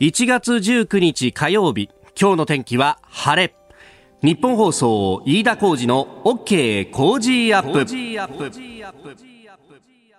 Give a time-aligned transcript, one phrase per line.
[0.00, 3.54] 1月19日火曜日今日の天気は晴れ。
[4.22, 7.84] ニッポン放送飯田浩司の OK Cozy up。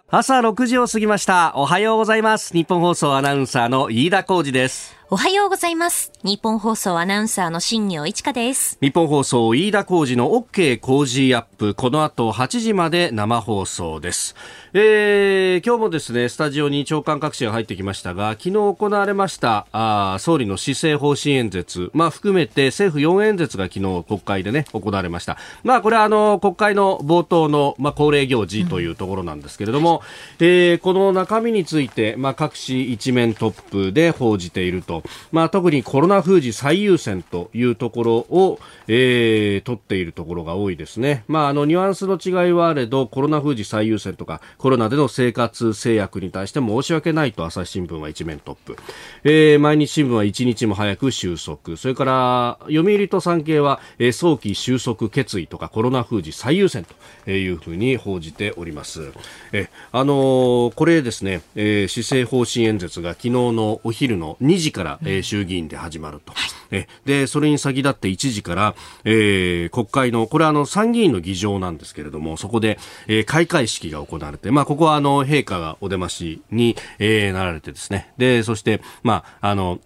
[0.08, 1.54] 朝6時を過ぎました。
[1.56, 2.54] おはようございます。
[2.54, 5.01] ニッポン放送アナウンサーの飯田浩司です。
[5.14, 6.14] おはようございます。
[6.24, 8.78] ニッポン放送アナウンサーの新行市佳です。
[8.80, 11.76] ニッポン放送飯田浩司の OK Cozy up。
[11.76, 14.36] この後8時まで生放送です、
[14.74, 21.92] えー、今日もですねスタジオに朝刊各紙が入ってきましたが昨日行われましたあー総理の施政方針演説。
[21.94, 25.38] まあ含めて政府4演説が昨日国会でね行われました。
[25.66, 30.04] まあこれはあの国会の冒頭のまあ恒例行事というところなんですけれども、
[30.40, 35.01] えーこの中身についてまあ各紙一面トップで報じていると
[35.32, 41.24] まあ特にコロナ封じ最優先というところを、えー取っているところが多いですね。
[41.28, 48.76] まあ、あの、ニュアンスの違いはあれど、コロナ封じ最優先とか、コロナでの生活制約に対して申し訳ないと朝日新聞は一面トップ。
[49.24, 51.78] えー毎日新聞は一日も早く収束。
[51.78, 56.86] それから、読売と産経は、えー早期収束決意とか、コロナ封じ最優先
[57.26, 59.12] というふうに報じております。
[59.54, 66.34] え、あのーこれですね、えー施政方針演説が昨日のお昼の2時から、えー衆議院で始まると。
[66.72, 78.14] えで、それに先立って1時から、えー国会の、これはあの参議院の議場なんですけれども、そこで、えー開会式が行われて、まあ、ここはあの、陛下がお出ましに、えーなられてですね。
[78.18, 79.80] で、そして、まあ、あの、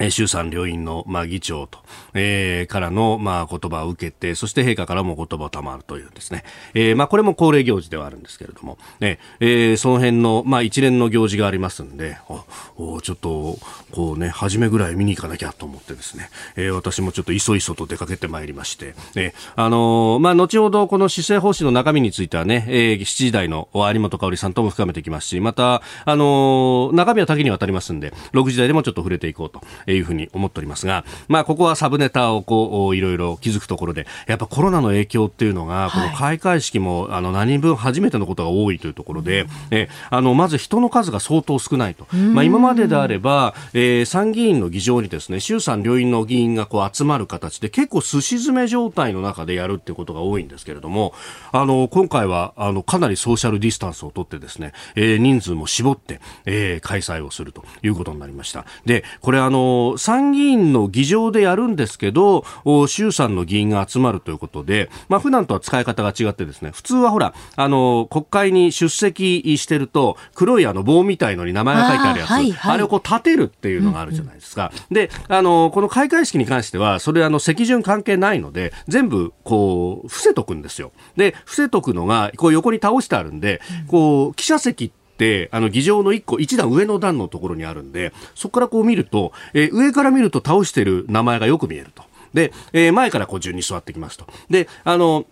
[0.00, 1.78] えー衆参両院の、まあ、議長と、
[2.14, 6.44] えーからの、まあ、言葉を受けて、そして陛下からも言葉を賜るというですね。
[6.74, 12.44] えーまあ、これも恒例行事ではあるんですけれども、ね、えーその辺の、まあ、一連の行事がありますんで、あ
[12.76, 13.58] おちょっと、
[13.92, 42.06] こうね、初めぐらい見に行かなきゃと思ってですね、えー私もちょっといそいそと出かけてまいりまして、ね、あのーまあ、後ほどこの施政方針の中身についてはね、えー7時台の有本香里さんとも深めていきますし、また、あのー中身は多岐にわたりますんで、6時台でもちょっと触れていこうというふうに思っておりますが、まあ、ここはサブネタをこう、いろいろ気づくところで、やっぱコロナの影響っていうのが、この開会式も、あの、何人分初めてのことが多いというところで、えあの、まず人の数が相当少ないと。
[42.16, 51.14] まあ、今までであれば、えー参議院の議場にですね、衆参両院の議員がこう集まる形で、結構すし詰め状態の中でやるってことが多いんですけれども、
[51.52, 58.66] あの、今回は、あの、かなりソーシャルディスタンスをとってですね、えー人数も絞って、えー開催をするということになりました。
[58.84, 74.72] で、これあの、参議院の議場でやるんですけど、お衆参の議員が集まるということで、まあ普段とは使い方が違ってですね、普通はほら、あの、国会に出席してると、黒いあの棒みたいのに名前が書いてあるやつ、あ,、はいはいれをこう立てるっていうのがあるじゃないですか。
[74.90, 80.92] で、あの、この開会式に関しては、それあの、席順関係ないので、全部こう、伏せとくんですよ。
[81.16, 85.01] で、伏せとくのが、こう横に倒してあるんで、こう、記者席って、
[85.52, 92.02] あの、議場の一個、一段上の段のところにあるんで、そこからこう見ると、えー上から見ると倒してる名前がよく見えると。
[92.34, 94.26] で、えー前からこう順に座ってきますと。
[94.50, 95.26] で、あの、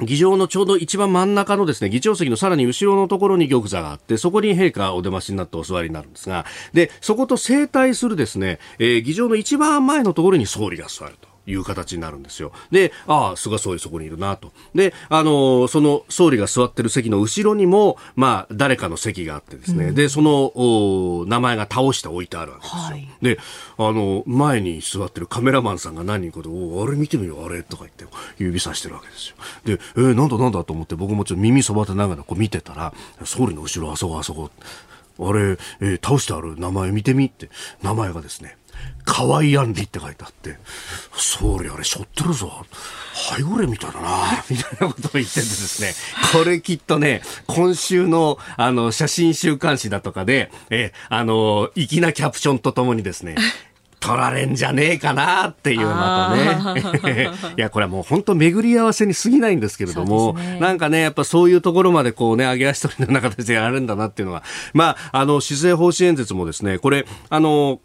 [0.00, 11.29] 議場のちょうど一番真ん中のですね、議長席のさらに後ろのところに玉座があって、そこに陛下お出ましになってお座りになるんですが、で、そこと整体するですね、えー議場の一番前のところに総理が座ると。
[11.50, 12.52] いう形になるんですよ。
[12.70, 14.52] で、ああ、菅総理そこにいるなと。
[14.74, 22.80] で、あのーその総理が座ってる席の後ろにも、まあ、誰かの席があってですね、で、その、お名前が倒して置いてあるわけですよ。
[22.82, 23.38] はいで、
[23.76, 28.04] あの、前に座ってるカメラマンさんが何人かで、おあれ見てみよう、あれとか言って、
[28.38, 29.36] 指さしてるわけですよ。
[29.64, 32.92] で、えーなんだなんだと思って、僕もちょっと耳そばってながらこう見てたら、
[33.24, 34.50] 総理の後ろ、あそこ、あそこ、
[35.18, 37.50] あれ、えー倒してある名前見てみって、
[37.82, 38.56] 名前がですね、
[39.04, 40.56] 河合杏里って書いてあって、
[41.12, 42.64] 総理あれ、しょってるぞ。
[43.12, 45.92] ハイゴレみたいだな、みたいなことを言っててですね、
[46.32, 53.36] これきっとね、今週の、あの、写真週刊誌だとかで、え、あの、粋なキャプションとともにですね、
[54.00, 57.30] 取られんじゃねえかなっていうまたね。
[57.58, 64.42] いや、これはもう本当巡り合わせに過ぎないんですけれども、ねなんかね、やっぱそういうところまでこうね、上げ足取りの中でやるんだなっていうのは、
[64.72, 67.80] まあ、あの、施政方針演説もですね、これ、あの、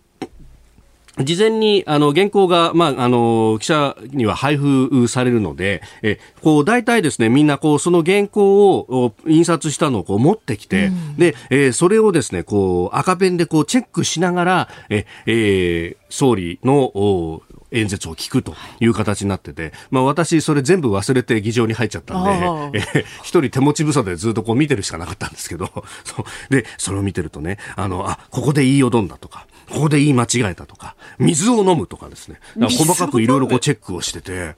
[1.23, 22.19] 事前に、あの、原稿が、まあ、あの、記者には配布されるので、え、こう、大体ですね、みんな、こう、その原稿をお印刷したのをこう持ってきて、で、えーそれをですね、こう、赤ペンでこう、チェックしながら、え、えー総理の、お演説を聞くという形になってて、まあ私それ全部忘れて議場に入っちゃった
[22.67, 23.05] んでえー。
[23.23, 25.65] 一人手持ち無沙汰でずっとこう見てるしかなかったんですけど、
[26.03, 26.53] そう。
[26.53, 34.55] で、それを見てるとね、あの、あ、ここで言いよどんだとか、ここで言い間違えたとか、水を飲むとかですね、細かくいろいろこうチェックをしてて、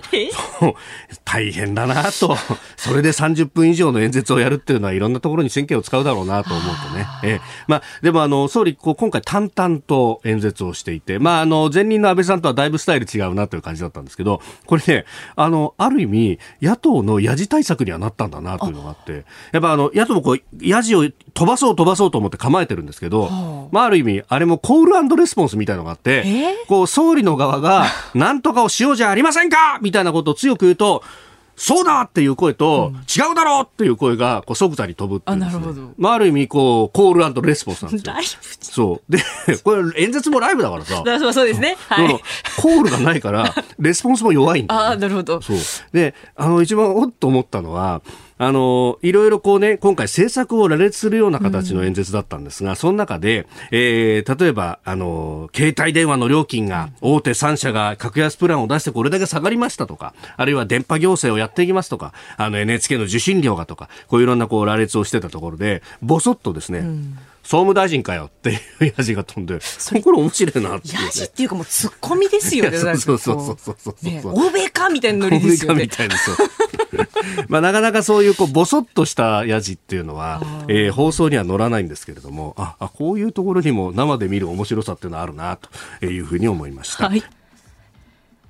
[1.24, 2.36] 大変だなと、
[2.75, 7.07] それで30分以上の演説をやるっていうのはいろんなところに神経を使うだろうなと思うとね。
[7.24, 15.06] えまあ、でもあの、総理、こう今回淡々と演説をしていて、まあ、あの、前任の安倍さんとはだいぶスタイル違うなという感じだったんですけど、これね、
[15.36, 26.23] あの、ある意味、野党のやじ対策にはなったんだなというのがあって、やっぱあの、野党もこう、やじを飛ばそう飛ばそうと思って構えてるんですけど、まあ、ある意味、あれもコールレスポンスみたいのがあって、
[26.67, 27.85] こう、総理の側が、
[28.15, 31.03] なんとかをしようじゃありませんかみたいなことを強く言うと、
[31.57, 35.94] そうだっていう声と、うん、違うだろうっていう声が、こう、即座に飛ぶっていう、ね、あ、なるほど。
[35.97, 38.13] まあ、ある意味、こう、コールレスポンスなんですよ。
[38.13, 38.29] ライブ
[38.61, 39.11] そう。
[39.11, 39.23] で、
[39.63, 41.01] これ、演説もライブだからさ。
[41.33, 41.75] そうですね。
[41.89, 42.21] はい。
[42.61, 45.41] コールがないから、レスポンスも弱いんだ、ね、ああ、なるほど。
[45.41, 45.57] そう。
[45.91, 48.03] で、あの、一番おっと思ったのは、
[48.38, 68.55] あの、いろいろこうね、今回政策を羅列するような形の演説だったんですが、うん、その中で、えー、例えば、あの、携帯電話の料金が、大手3社が格安プランを出してこれだけ下がりましたとか、あるいは電波行政をやっていきますとか、あの NHK の受信料がとか、こういろんなこう羅列をしてたところで、ぼそっとですね、うん総務大臣かよってい
[68.89, 70.94] うやじが飛んで、それこれ面白いなって、ね。
[71.05, 72.77] やじっていうかもう突っ込みですよね。
[72.77, 75.83] そうそうそうそうそうね、欧米かみたいなノリですよね。
[75.83, 76.35] 欧米かみたいな、そう。
[77.47, 87.07] まあなかなかそういうこうボソッとしたやじっていうのは、えー、放送には乗らないんですけれども、あ、あ、こういうところにも生で見る面白さっていうのはあるなというふうに思いました。
[87.07, 87.23] はい。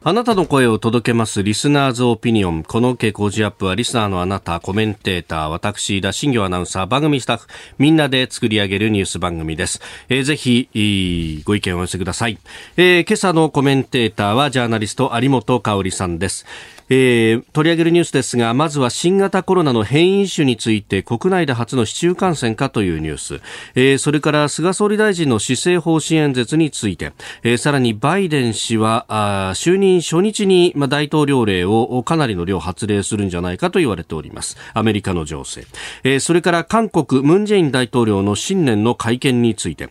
[0.07, 2.63] あなたの声を届けますリスナーズオピニオン。
[2.63, 9.81] この傾向ジアップはリスナーのあなた、コメンテーター、私、田新業アナウンサー、番組スタッフ、みんなで作り上げるニュース番組です。
[10.07, 12.37] えー、ぜひ、ご意見をお寄せください。
[12.77, 16.45] えー、今朝のコメンテーターはジャーナリスト有本香里さんです。
[16.89, 23.41] えー、取り上げるニュースですがまずは新型コロナの変異種について国内で初の市中感染かというニュース、
[23.75, 27.13] えー、それから菅総理大臣の施政方針演説について、
[27.43, 34.57] えー、さらにバイデン氏はあ就任初日に、ま、大統領令をかなりの量発令するんじゃないかと言われております。
[34.73, 35.65] アメリカの情勢、
[36.03, 39.89] えー、それから韓国ムン・ジェイン大統領の新年の会見について、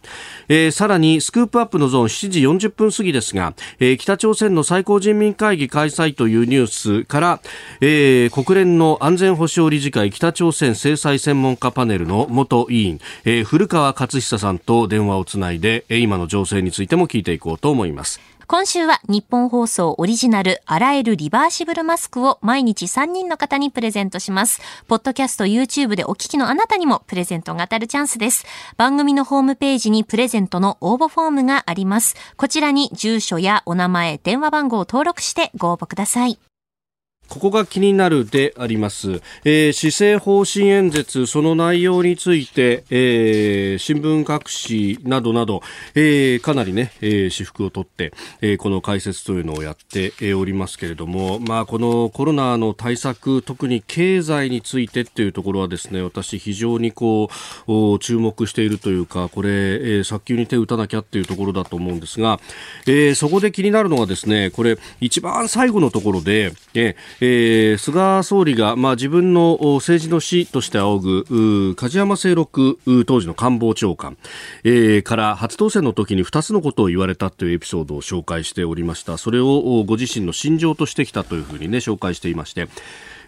[0.49, 7.41] えー、さらにスクープアップのゾーン7時40分過ぎですが、えー、北朝鮮の最高人民会議開催というニューススから、
[7.81, 18.21] えー、国連の安全保障理事会北朝鮮制裁専門家パネルの元委員、えー、古川勝久さんと電話をつないで、今の情勢についても聞いていこうと思います。
[18.49, 24.61] 今週は日本放送オリジナル洗えるリバーシブルマスクを毎日3人の方にプレゼントします。
[24.87, 28.47] ポッドキャスト YouTube でお聞きのあなたにもプレゼントが当たるチャンスです。
[28.77, 32.15] 番組のホームページにプレゼントの応募フォームがあります。
[32.37, 36.39] こちらに住所やお名前、電話番号を登録してご応募ください。
[37.29, 45.63] ここが気になるであります、えー、施政方針演説その内容について、えー、新聞各紙などなど、
[45.95, 57.29] えー、かなりね、えー、私服を取って、えー、この解説というのをやっておりますけれども、まあ、このコロナの対策特に経済についてっていうところはですね私非常にこ
[57.67, 62.39] う注目しているというかこれ、えー、早急に手を打たなきゃっていうところだと思うんですが、
[62.87, 74.19] えー、そこで気になるのはですねこれ一番最後のところで、えーえー、菅総理が、まあ、自分の政治の師として仰ぐ梶山清六当時の官房長官、
[74.65, 79.17] えー、から初当選の時に2つのことを言われたというエピソードを紹介しておりました。
[79.17, 82.69] それをご自身の心情としてきたというふうに、ね、紹介していまして、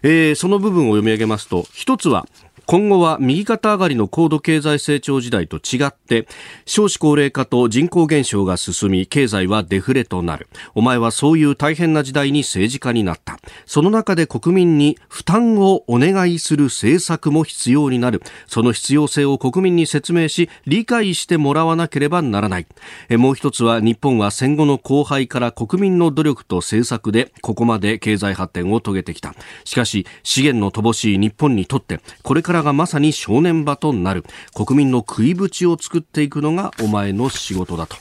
[0.02, 2.26] えー、その部分を読み上げますと1つは
[2.66, 6.26] 今後は右肩上がりの高度経済成長時代と違って
[6.66, 10.48] 少子高齢化と人口減少が進み経済はデフレとなる。
[10.74, 13.38] お前はそういう大変な時代に政治家になった。
[13.66, 18.22] その中で国民に負担をお願いする政策も必要になる。
[18.46, 22.66] その必要性を国民に説明し理解してもらわなければならない。
[23.10, 29.34] もう一つは日本は戦後の荒廃から国民の努力と政策でここまで経済発展を遂げてきた。
[29.64, 34.24] しかし資源の乏しい日本にとってこれからがまさに正念場となる。
[34.54, 37.96] 国民の食いぶちを作っていくのがお前の仕事だと。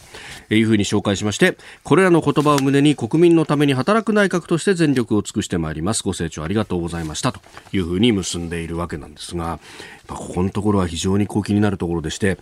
[0.49, 6.03] いうふうに紹介しましてこれらの言葉を胸に国民のために働く内閣として全力を尽くしてまいります。
[6.03, 7.33] ご清聴ありがとうございました。
[7.33, 7.41] と
[7.73, 9.59] いうふうに結んでいるわけなんですが
[10.07, 12.37] ここのところは非常にこう気になるところでして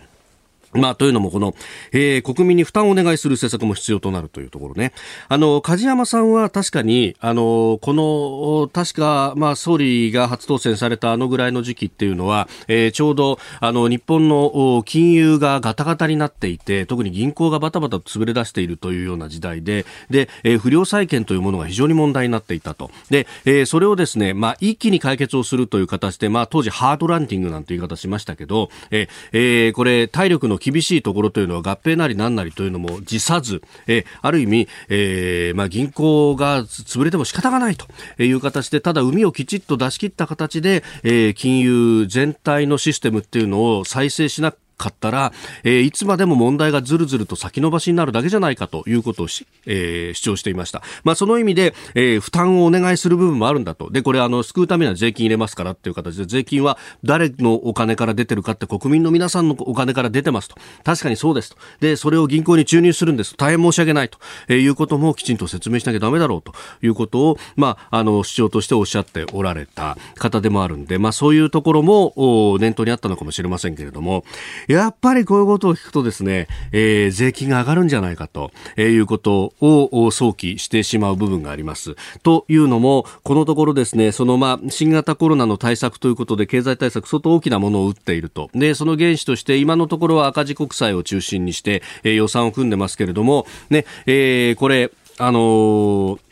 [0.76, 1.54] まあ、というのも、この、
[1.92, 4.92] えー、国民に負担をお願いする政策も必要となるというところね。
[5.28, 22.90] あの、梶山さんは確かに、あの、この、確か、まあ、総理が初当選されたあのぐらいの時期っていうのは、えー、ちょうど、あの、日本の金融がガタガタになっていて、特に銀行がバタバタと潰れ出しているというような時代で、で、えー、不良債権というものが非常に問題になっていたと。
[23.10, 37.86] で、えー、それをですね、まあ、一気に解決をするという形で、まあ、当時ハードランディングなんて言い方しましたけど、えー、えー、これ、体力の厳しいところというのは合併なりなんなりというのも辞さず、えある意味、えー、まあ、銀行が潰れても仕方がないと
[38.22, 45.32] いう形で、ただ海をきちっと出し切った形で、えー、金融全体のシステムっていうのを再生しなかったら、
[45.64, 49.26] えー、いつまでも問題がずるずると先延ばしになるだけじゃないかということを
[49.66, 50.82] えー、主張していました。
[51.04, 53.90] まあ、その意味で、えー、負担をお願いする部分もあるんだと。
[53.90, 60.56] で、これ、あの、救うためには税金入れますからっていう形で、税金は誰のお金から出てるかって国民の皆さんのお金から出てますと。
[60.84, 61.56] 確かにそうですと。
[61.80, 63.34] で、それを銀行に注入するんです。
[63.36, 64.18] 大変申し訳ないと、
[64.48, 66.52] えー、いうこともきちんと説明しなきゃダメだろうと
[66.82, 74.24] いうことを、まあ、あの、主張としておっしゃっておられた方でもあるんで、まあ、そういうところも、念頭にあったのかもしれませんけれども、
[74.66, 81.96] やっぱりこういうことを聞くとですね、えー、税金が上がるんじゃないかと、えー、いうことを想起してしまう部分があります。
[82.22, 88.50] というのも、このところですね、そのまあ、新型コロナの対策ということで経済対策相当大きなものを打っていると。
[88.54, 96.25] で、その原資として今のところは赤字国債を中心にして、えー、予算を組んでますけれども、ね、えー、これ、あのー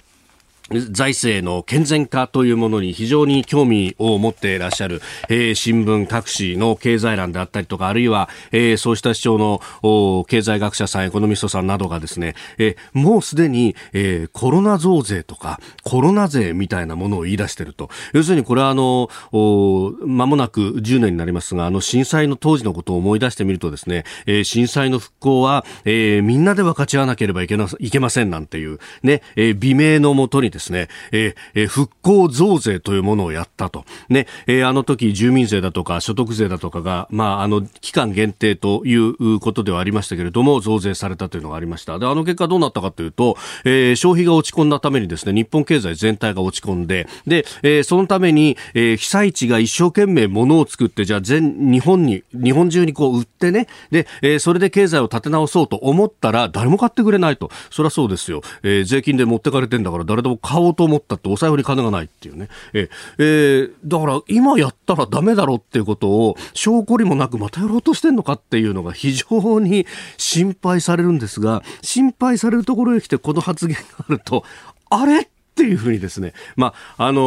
[0.71, 17.90] 財政の健全化というものに非常に興味を持っていらっしゃる、えー、新聞各紙の経済欄であったりとか、あるいは、えー、そうした主張の経済学者さん、エコノミストさんなどがですね、えー、もうすでに、えー、コロナ増税とか、コロナ税みたいなものを言い出してると。
[18.14, 33.84] 要するにこれはあの、間もなく10年になりますが、あの震災の当時のことを思い出してみるとですね、えー、震災の復興は、えー、みんなで分かち合わなければいけないけませんなんていう、ね、えー、美名のもとにですね、えー、復興増税というものをやったと。
[34.08, 41.99] ね、えー、あの時住民税だとか所得税だとかが、まあ、あの、期間限定ということではありましたけれども、増税されたというのがありました。
[41.99, 57.50] で、あの結果どうなったかというと、えー、消費が落ち込んだためにですね、日本経済全体が落ち込んで、で、えー、そのために、えー、被災地が一生懸命物を作って、じゃあ全日本に、日本中にこう売ってね、で、えー、それで経済を立て直そうと思ったら、誰も買ってくれないと。
[57.70, 58.42] そりゃそうですよ。
[58.62, 62.48] えー、税金で持ってかれてんだから誰でも買おうと思ったってお財布に金がないっていうね。
[62.74, 63.24] ええ。
[63.24, 69.86] ー、だから今やったらダメだろうっていうことを証拠にもなくまたやろうとしてんのかっていうのが非常に
[70.18, 74.44] 心配されるんですが、心配されるところへ来てこの発言があると、
[74.90, 75.28] あれ？
[75.54, 77.23] っていうふうにですね、まあ、あの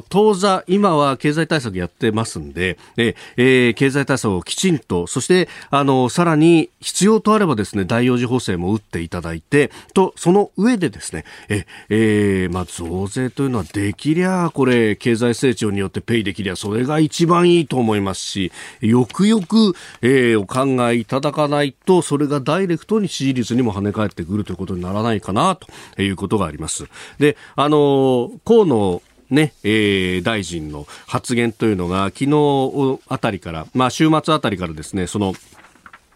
[0.00, 26.86] ー、当座、今は経済対策やってますんで、えー、経済対策をきちんと、そして、あのー、さらに必要とあればですね、第4次補正も打っていただいて、と、その上でですね、え、えー、まあ、増税というのはできりゃ、これ、経済成長によってペイできりゃ、それが一番いいと思いますし、よくよく、えー、お考えいただかないと、それがダイレクトに支持率にも跳ね返ってくるということにならないかな、ということがあります。
[27.18, 35.32] で、あの、河野ね、えー、大臣の発言というのが昨日あたりから、まあ週末あたりからですね、その、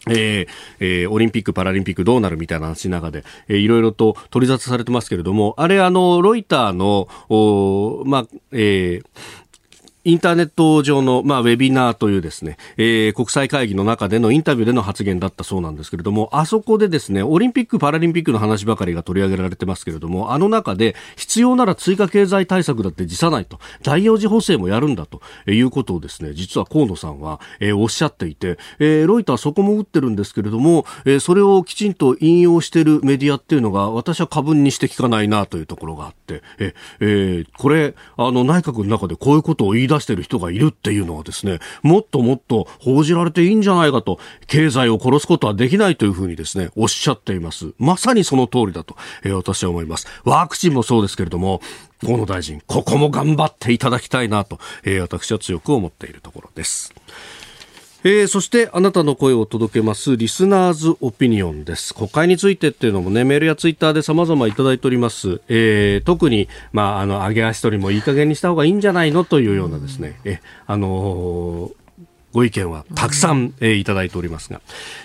[0.09, 9.04] えーえー、オリンピック・パラリンピックどうなるみたいな話の中で、えー、いろいろと取り沙汰されてますけれども、あれ、あの、ロイターの、おまあ、えー、
[10.07, 25.21] インターネット上の、まあ、ウェビナーというですね、えー、国際会議の中でのインタビューでの発言だったそうなんですけれども、あそこでですね、オリンピック・パラリンピックの話ばかりが取り上げられてますけれども、あの中で必要なら追加経済対策だって辞さないと、第4次補正もやるんだと
[25.51, 47.73] いうことをですね、実は河野さんは、えー、おっしゃっていて、えー、ロイターそこも打ってるんですけれども、えー、それをきちんと引用しているメディアっていうのが、私は過分にして聞かないなというところがあって、ええー、これ、あの、内閣の中でこういうことを言い出出している人がいるっていうのはですね、もっともっと報じられていいんじゃないかと、経済を殺すことはできないというふうにですね、おっしゃっています。
[47.79, 50.07] まさにその通りだと、えー、私は思います。
[50.25, 51.61] ワクチンもそうですけれども、
[52.05, 56.95] 河野大臣、ここも頑張っていただきたいなと、えー、私は強く思っているところです。
[58.09, 61.93] えー、そしてあなたの声を届けますリスナーズオピニオンです。
[61.93, 69.25] 国会についてっていうのもねメールやツイッターで様々いただいております、えー、特にまああの上げ足取りもいい加減にした方がいいんじゃないの？
[69.25, 71.86] というようなですね、えあのー
[72.37, 74.61] ご意見はたくさん、えー、いただいておりますが、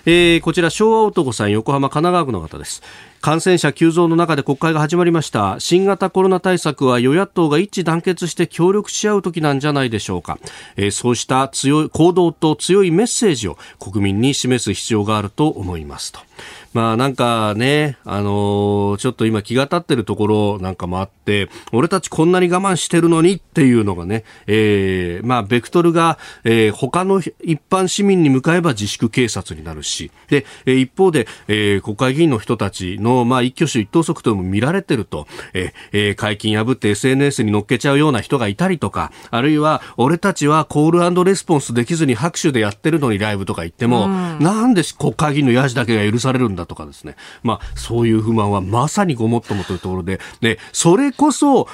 [0.05, 2.83] えー、こちら昭和男さん横浜神奈川区の方です。
[3.21, 5.57] 感染者急増の中で国会が始まりました。
[5.61, 10.39] 新型コロナ対策は与野党が一致団結して協力し合う時なんじゃないでしょうか、
[10.75, 16.19] えー、そうした強い行動と強いメッセージを国民に示す必要があると思いますと。
[16.73, 47.15] まあなんかね、あのー、ちょっと今気が立ってるところなんかもあって、俺たちこんなに我慢してるのにっていうのがね、えー、まあベクトルが、えー、他の一般市民に向かえば自粛警察になるし、で、えー、一方で、えー、国会議員の人たちの、まあ一挙手一投足とも見られてると、えー、えー、解禁破って SNS に乗っけちゃうような人がいたりとか、あるいは俺たちはコールレスポンスできずに拍手でやってるのにライブとか言っても、うん、なんで国会議員のヤジだけが許されるんだだとかですね。
[47.43, 51.67] まあそういう不満はまさにごもっともというところで、で、それこそ、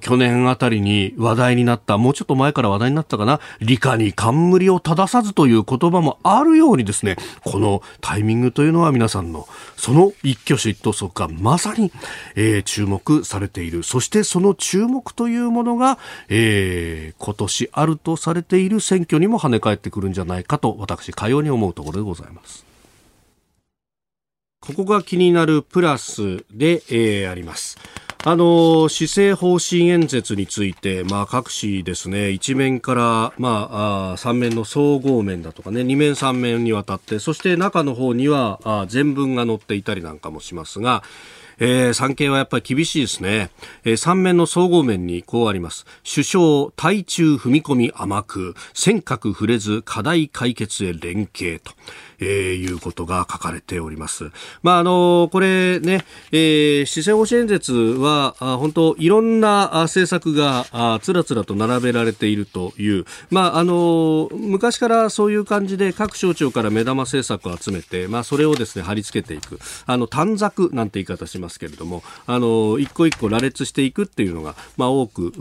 [0.00, 9.46] 去年あたりに話題になった、もうちょっと前から話題になったかな、理科に冠を正さずという言葉もあるようにですね、このタイミングというのは皆さんの、
[9.76, 11.92] その一挙手一投足がまさに、
[12.34, 13.82] えー、注目されている。
[13.82, 22.71] そしてその注目というものが、えー、今年あるとされている選挙にも跳ね返ってくるんじゃないかと、私、かように思うところでございます。
[24.62, 27.78] ここが気になるプラスで、えー、あります。
[28.24, 41.02] あの施政方針演説について、まあ、各紙ですね、一面から、まあ、あ3面の総合面だとかね、2面3面にわたって、そして中の方にはあ全文が載っていたりなんかもしますが、
[41.58, 43.50] えー、産経はやっぱり厳しいですね。
[43.84, 45.84] えー、3面の総合面にこうあります。
[46.08, 51.72] 首相、対中踏み込み甘く、尖閣触れず課題解決へ連携と。
[52.22, 54.30] えー、いうことが書かれております。
[54.62, 69.58] まあ、あの、これね、えー、施政方針演説は、あ本当、いろんな政策があつらつらと並べられているという、まあ、あの、昔からそういう感じで各省庁から目玉政策を集めて、まあ、それをですね、貼り付けていく。
[69.86, 75.32] あの、短冊なんて言い方しますけれども、あの、一個一個羅列していくっていうのが、まあ、多く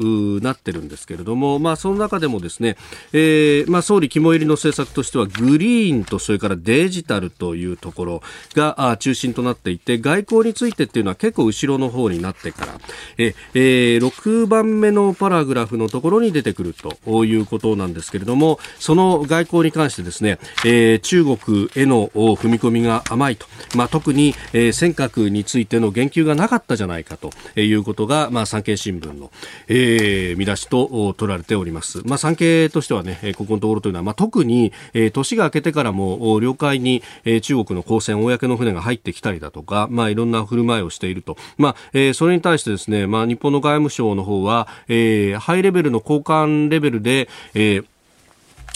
[0.42, 2.78] なってるんですけれども、まあ、その中でもですね、
[3.14, 8.24] えー、まあ、総理肝入りの政策としては、グリーンとそれからデデジタルというところ
[8.56, 12.80] が中心となっていて外交についてっていうのは結構後ろの方になってから。
[13.18, 29.30] え、えー、6番目のパラグラフのところに出てくるということなんですけれどもその外交に関してですね、えー、中国への踏み込みが甘いと、まあ、特に、えー、尖閣についての言及がなかったじゃないかということが、まあ、産経新聞の、
[29.68, 41.38] えー、見出しと取られております、まあ、産経としてはねここのところというのは、まあ、特に、えー、年が明けてからも領海に、えー、中国の公船、公の船が入ってきたりだとか、まあ、いろんな振る舞いをしていると。
[41.58, 47.86] まあ、えー、それに対してですね、まあ、日本の外務省の方は、えー、ハイレベルの交換レベルで、えー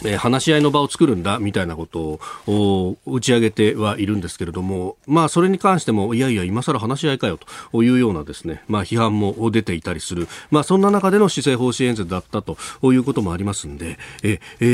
[0.03, 7.39] えー、話し合いの場を作るんだみたいなことを打ち上げてはいるんですけれども、まあ、それに関してもいやいや今更話し合いかよ
[7.71, 14.65] というようなですね、まあ、批判も出ていたりする、まあ、そんな中での施政方針演説だったということもありますんでえ、え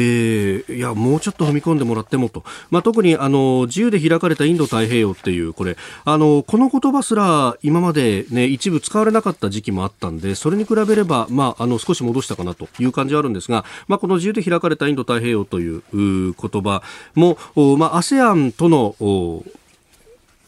[0.68, 16.84] ー、いやもうちょっと踏み込んでもらってもと、まあ、特にあの自由で開かれたインド太平洋っていうこれあのこの言葉すら今まで、ね、一部使われなかった時期もあったんでそれに比べれば、まあ、あの少し戻したかなという感じはあるんですが、まあ、この自由で開かれたインド太平洋という言葉
[17.16, 17.38] も、
[17.78, 18.96] まあ、ASEAN との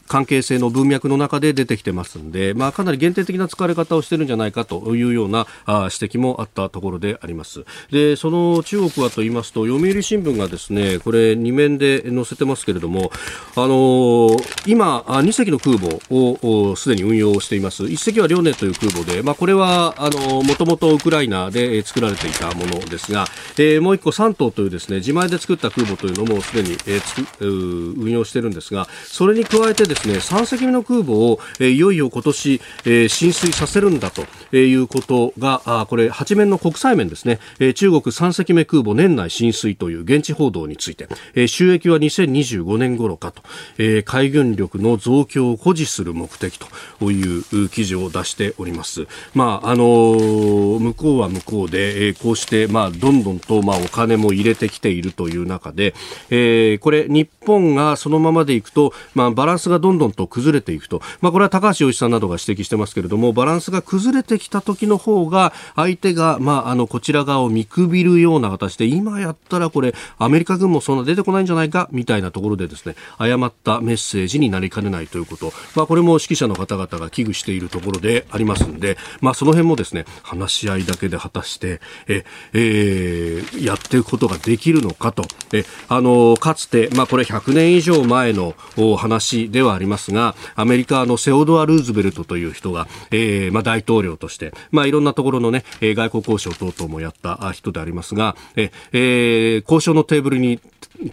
[0.08, 7.66] 関係性の文脈の中で出てきてますんで、まあ、かなり限定的な使われ方をしてるんじゃないかというようなあ指摘もあったところであります。
[7.92, 13.12] で、その中国はと言いますと、読売新聞がですね、これ2面で載せてますけれども、
[13.56, 17.84] あのー、今、2隻の空母をすでに運用しています。
[17.84, 23.26] 1隻は遼寧という空母で、まあ、これは、あのー、もともとウクライナで作られていたものですが、
[23.58, 34.24] えー、もう1個3頭というですね、自前で作った空母というのもすでに、えー、つく運用してるんですが、それに加えてですね、3隻目の空母を、えー、いよいよ今年、えー、浸水させるんだと
[34.56, 43.44] いうことが、あこれ8面の国際面ですね、えー、中国3隻目空母年内浸水という現地報道について、えー、収益は2025年頃かと、
[43.78, 49.08] えー、海軍力の増強を誇示する目的という記事を出しております。
[49.34, 55.94] まあ、あのー、向こうは向こうで、えー、こうして、まあ、どんどんと、まあ、お金も入れてきているという中で、
[56.30, 85.24] えー、これ、日本がそのままでいくと、まあ、バランスがどんどんと崩れていくと、まあ、これは高橋洋一さんなどが指摘してますけれどもバランスが崩れてきた時の方が相手が、まあ、あのこちら側を見くびるような形で今やったらこれアメリカ軍もそんな出てこないんじゃないかみたいなところでですね誤ったメッセージになりかねないということ、まあ、これも指揮者の方々が危惧しているところでありますので、まあ、その辺もですね話し合いだけで果たしてえ、えー、やっていくことができるのかと。
[85.52, 88.56] えあのかつて、まあ、これ100年以上前の
[88.98, 100.60] 話でははありますが、アメリカのセオドア・ルーズベルトという人が、えー、まあ大統領として、まあいろんなところのね、外交交渉等々もやった人でありますが、えー、交渉のテーブルに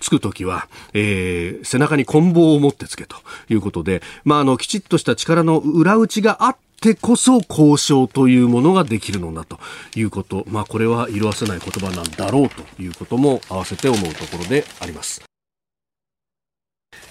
[0.01, 3.16] つくときは、えー、背中に棍棒を持ってつけと
[3.49, 9.59] いうことで、まああの、きちっとした力の裏打ちがあってこそ交渉というものができるのだと
[9.94, 15.29] いうこと、まあ、これは色あせない言葉なんだろうということも合わせて思うところであります。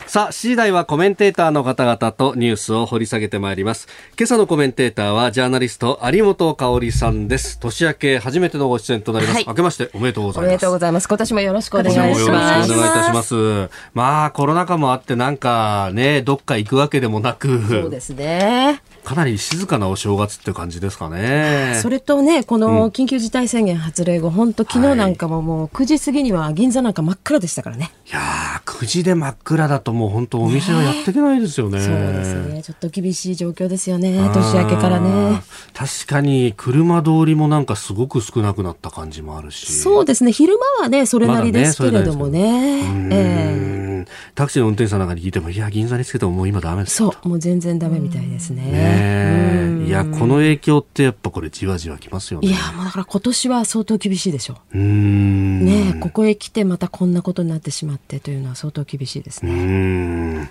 [0.09, 3.87] さあ、7時台はコメンテーターの方々とニュースを掘り下げてまいります。
[4.17, 7.59] 今朝のコメンテーターはジャーナリスト有本香里さんです。
[7.59, 9.35] 年明け初めてのご出演となります。
[9.35, 10.47] はい、明けましておめでとうございます。
[10.47, 11.07] おめでとうございます。
[11.07, 12.07] 今年もよろしくお願いします。
[12.09, 13.69] よろしくお願いいたします。
[13.93, 17.61] まあ、コロナ禍もあってなんかね、どっか行くわけでもなく。
[17.67, 18.81] そうですね。
[19.09, 21.73] かなり静かなお正月って感じですかね。
[21.81, 27.91] それとね、この緊急事態宣言発令後、本、当、昨日なんかももう9時過ぎには銀座なんか真っ暗でしたからね。
[28.07, 31.81] いやー、9時で真っ暗だともう本当お店はやっていけないですよね。
[31.81, 32.61] そうですね。
[32.61, 34.29] ちょっと厳しい状況ですよね。
[34.31, 35.41] 年明けからね。
[35.73, 39.73] 確かに車通りもなんかすごく少なくなった感じもあるし。
[39.73, 40.31] そうですね。
[40.31, 42.83] 昼間はね、それなりですけれどもね。
[42.83, 43.88] ねえー、
[44.35, 48.63] タクシーの運転手さんなんかに聞いても、いや、銀座につけてももう今ダメですそう、もう全然ダメみたいですね。
[48.71, 52.47] ねいや、この影響ってやっぱこれじわじわきますよね。
[52.47, 54.77] いや、もうだから今年は相当厳しいでしょう。
[54.77, 60.49] うんねここへ来てまたこんなことになってしまってというのは相当厳しいですね。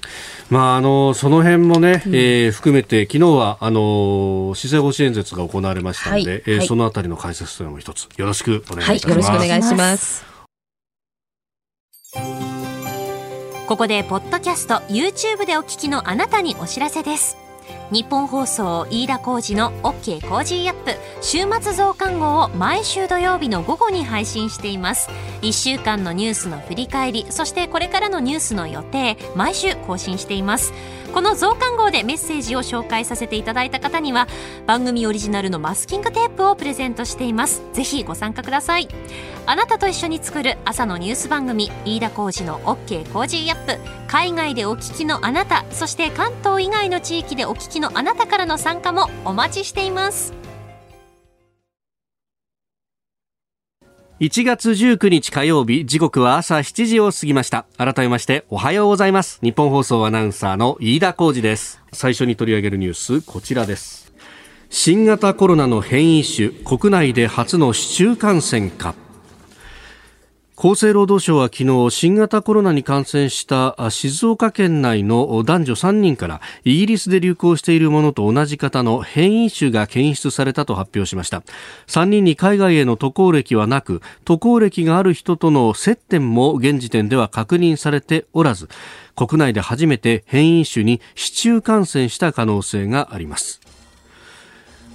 [0.51, 9.09] まあ、あの、その辺もね、うん、えー、含めて、昨日は、あの、施政方針演説が行われましたので、はい、えーはい、そのあたりの解説というのも一つ、よろしくお願いします。
[9.09, 10.28] はい、よろしくお願いします。
[13.69, 17.37] ここで、ポッドキャスト、YouTube でお聞きのあなたにお知らせです。
[17.91, 25.09] 日本放送飯田浩二の OK コージーアップ週末増刊号を毎週土曜日の午後に配信しています。
[25.41, 30.75] 1週間のニュースの振り返りそしてこれからのニュースの予定毎週更新しています。
[31.15, 34.29] この増刊号でメッセージを紹介させていただいた方には
[34.67, 37.63] 番組オリジナルのマスキングテープをプレゼントしています。
[37.73, 38.89] ぜひご参加ください。
[39.47, 43.99] あなたと一緒に作る朝のニュース番組飯田浩二の OK コージーアップ。
[44.09, 50.33] 海外でお聞きのあなたそして関東以外の地域でお聞きのあなたからの参加もお待ちしています。
[54.21, 57.67] 1月19日火曜日時刻は朝7時を過ぎました。
[57.77, 59.39] 改めましておはようございます。
[59.43, 61.81] ニッポン放送アナウンサーの飯田浩司です。
[61.93, 64.13] 最初に取り上げるニュースこちらです。
[64.71, 68.97] 新型コロナの変異種国内で初の市中感染か
[70.61, 81.45] 厚生労働省は昨日新型コロナに感染した静岡県内の男女3人からイギリスで流行しているものと同じ型の変異種が検出されたと発表しました。
[81.87, 88.69] 3人に海外への渡航歴はなく渡航歴がある人との接点も現時点では確認されておらず
[89.15, 93.61] 国内で初めて変異種に市中感染した可能性があります。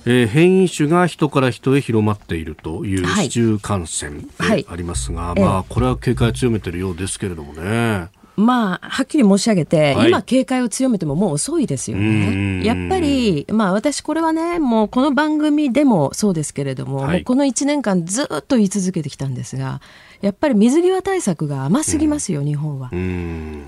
[0.06, 4.28] えー、変異種が人から人へ広まっているという市中感染で
[4.68, 8.10] ありますが、はいはい、まあ、これは警戒を強めているようですけれどもね。
[8.36, 12.66] まあ、はっきり申し上げて、はい、今警戒を強めてももう遅いですよね。
[12.66, 19.82] やっぱり、まあ私これはね、もうこの番組でもそうですけれども、はい、もうこの1年間ずっと言い続けてきたんですが、
[20.22, 22.90] やっぱり水際対策が甘すぎますよ、日本は。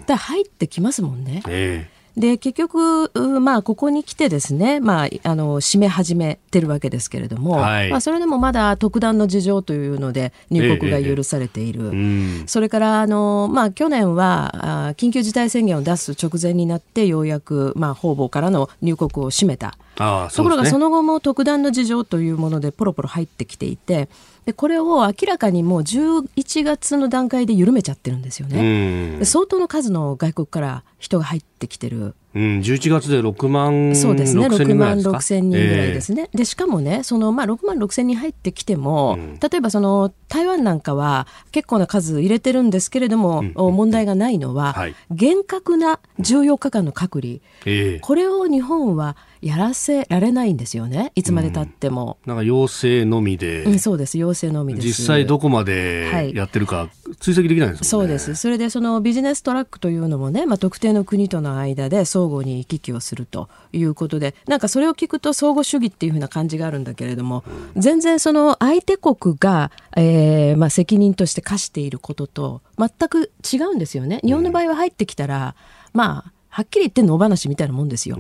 [0.08, 1.43] だ入ってきますもんね。
[1.48, 19.78] えーで結局、まあ、ここに来てですね、まあ、あの締め始めてるわけですけれども、はい、まあ、それでもまだ特段の事情というので入国が許されている、ええうん、それからあの、まあ、去年はあ緊急事態宣言を出す直前になってようやく、まあ、方々からの入国を閉めた。
[19.97, 24.10] ね、ところがその後も特段の事情というものでポロポロ入ってきていて
[24.45, 29.19] でこれを明らかにもう11月の段階で緩めちゃってるんですよね。
[29.25, 32.15] 相当の数の外国から人が入ってきてる。
[32.36, 36.30] うん、11月で6万そうですね、6万6千人ぐらいですね。
[36.34, 54.88] えー、で、しかもね、その、まあ、6万6千人入ってきても、うん、例えばその、台湾なんかは結構な数入れてるんですけれども、うん、問題がないのは、はい、厳格な14日間の隔離、えー、これを日本はやらせられないんですよねいつまでたっても、うん、なんか要請のみで、うん、そうです要請のみです。
[54.88, 58.36] 実際どこまでやってるか追跡できないんです、ね、そうです。
[58.36, 67.43] それでそのビジネストラックというのもね、まあ、特定の国との間で相互に行き来をするということでなんかそれを聞くと相互主義っていうふうな感じがあるんだけれども、
[67.75, 75.55] 全然その相手国が、えーまあ、責任として課していることと全く違うんですよね日本の場合は入ってきたら、
[75.93, 78.15] まあはっきり言って野放しみたいなもんですよ。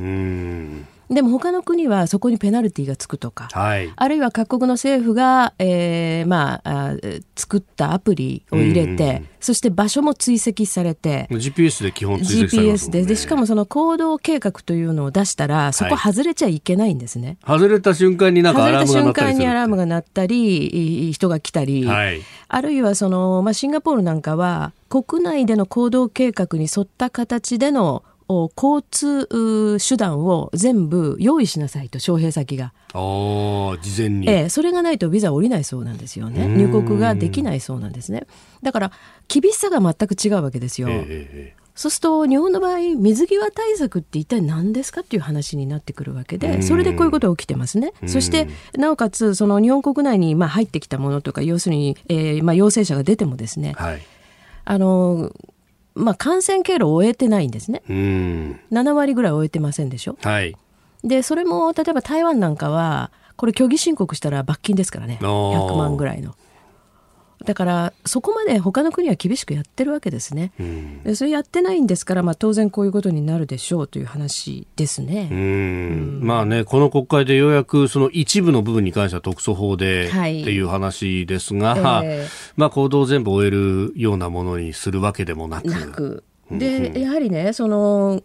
[1.09, 6.95] でも他の国はそこにペナルティがつくとか、はい、あるいは各国の政府が、えーまあ、あ
[7.35, 13.05] 作ったアプリを入れて、そして場所も追跡されて GPS で基本追跡されます、ね、GPS で。
[13.05, 32.73] でしかもその行動計画というのを出したらそこ外れちゃいけないんですね、はい、外れた瞬間になんかアラームが鳴ったりアラームが鳴ったり人が来たり、はい、あるいはその、まあ、シンガポールなんかは国内での行動計画に沿った形での交通手段を全部用意しなさいと招聘先が。
[32.93, 36.47] 事前に、ええ、それがないとビザ降りないそうなんですよね。
[36.47, 38.25] 入国ができないそうなんですね。
[38.63, 38.91] だから
[39.27, 47.93] 厳しさが全く違うわけですよ、ええ、そうすると日本の場合水際対策って一体何ですかっていう話になってくるわけでそれでこういうことが起きてますね。
[48.07, 54.01] そしてなおかつその日本国内にまあ入ってきたものとか要するに、えーまあ、陽性者が出てもですね、はい、
[54.63, 55.31] あの
[55.95, 57.81] まあ、感染経路を終えてないんですね。
[57.87, 60.17] 7割ぐらい終えてませんでしょ？
[60.21, 60.55] はい、
[61.03, 66.35] でそれも例えば台湾なんかはこれ虚偽申告したら罰金ですからね100万ぐらいの。
[67.45, 70.51] だからそこまで他の国は厳しくやってるわけですね。
[71.03, 75.29] でそれやってないんですから、まあ、当然こういうことになるでしょうという話ですね。
[76.21, 85.67] まあねこの国会でようやくその一部の部分に関しては特措法で、はい、っていう話ですが、えー、まあ、行動を全部終えるようなものにするわけでもなく。
[85.67, 86.23] なく。
[86.51, 88.21] で、やはりねその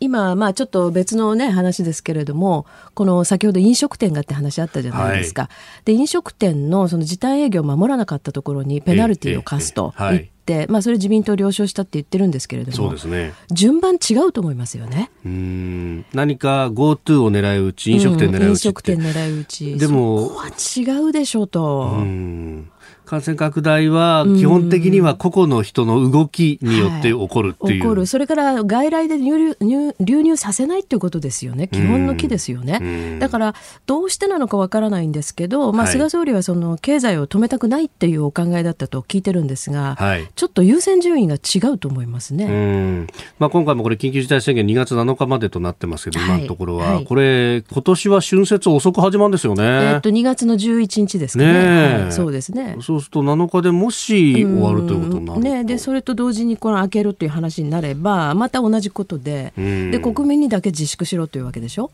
[0.00, 5.42] 今、まあちょっと別のね、話ですけれども、この先ほど飲食店がって話あったじゃないですか。
[5.42, 5.48] は
[5.82, 13.32] い、で、飲食店のその時短営業を守らなかったところにペナルティーを課すと言って、まあそれ自民党了承したって言ってるんですけれども、そうですね。
[13.50, 15.10] 順番違うと思いますよね。
[15.24, 16.06] うん。
[16.12, 19.78] 何か GoTo を狙い撃ち、飲食店狙い撃ち、うん、飲食店狙い撃ち。
[19.78, 21.94] でも、そこは違うでしょうと。
[21.98, 22.70] うん
[23.08, 28.06] 感染拡大は基本的には個々の人の動きによって起こるっていう、はい、起こる。
[28.06, 31.68] それから外来で流入流入させないっていうことですよね。
[31.68, 33.18] 基本の木ですよね。
[33.18, 33.54] だから
[33.86, 43.06] どうしてなのかわからないんですけど、まあ、菅総理はその経済を止めたくないっていうお考えだったと聞いてるんですが、はい、ちょっと優先順位が違うと思いますね、
[43.38, 52.76] まあ、今回もこれ緊急事態宣言2月7日までとなってますけど、今のところは、はい、これ今年は春節遅く始まるんですよね、えー、っと2月の11日ですかね、ね、そうですね。
[52.80, 61.90] そうすると7日でもし終わるということになるね、でそれと同時にこの開けるという話になればまた同じことでで国民にだけ自粛しろというわけでしょ？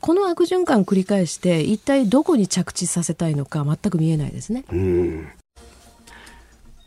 [0.00, 4.64] この悪循環繰り返して一体どこに着地させたいのか全く見えないですね。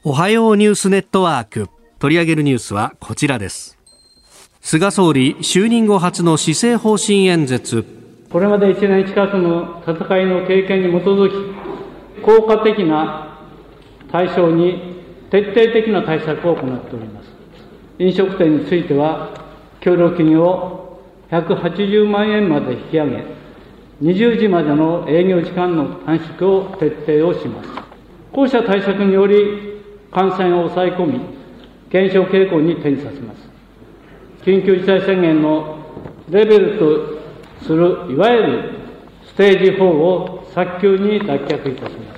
[0.03, 1.67] おはようニュースネットワーク。
[1.99, 3.77] 取り上げるニュースはこちらです。
[4.62, 7.86] 菅総理就任後初の施政方針演説。
[8.31, 13.30] これまで1年近くの戦いの経験に基づき効果的な
[14.12, 17.32] 対象に徹底的な対策を行っております。
[18.00, 19.34] 飲食店については、
[19.80, 23.24] 協力金を180万円まで引き上げ、
[24.02, 27.69] 20時までの営業時間の短縮を徹底をします。
[28.34, 31.21] こうした対策により、感染を抑え込み、
[31.89, 33.50] 減少傾向に転じさせます。
[34.43, 35.78] 緊急事態宣言の
[36.30, 38.71] レベルとする、いわゆる
[39.26, 42.11] ステージ4を早急に脱却いたします。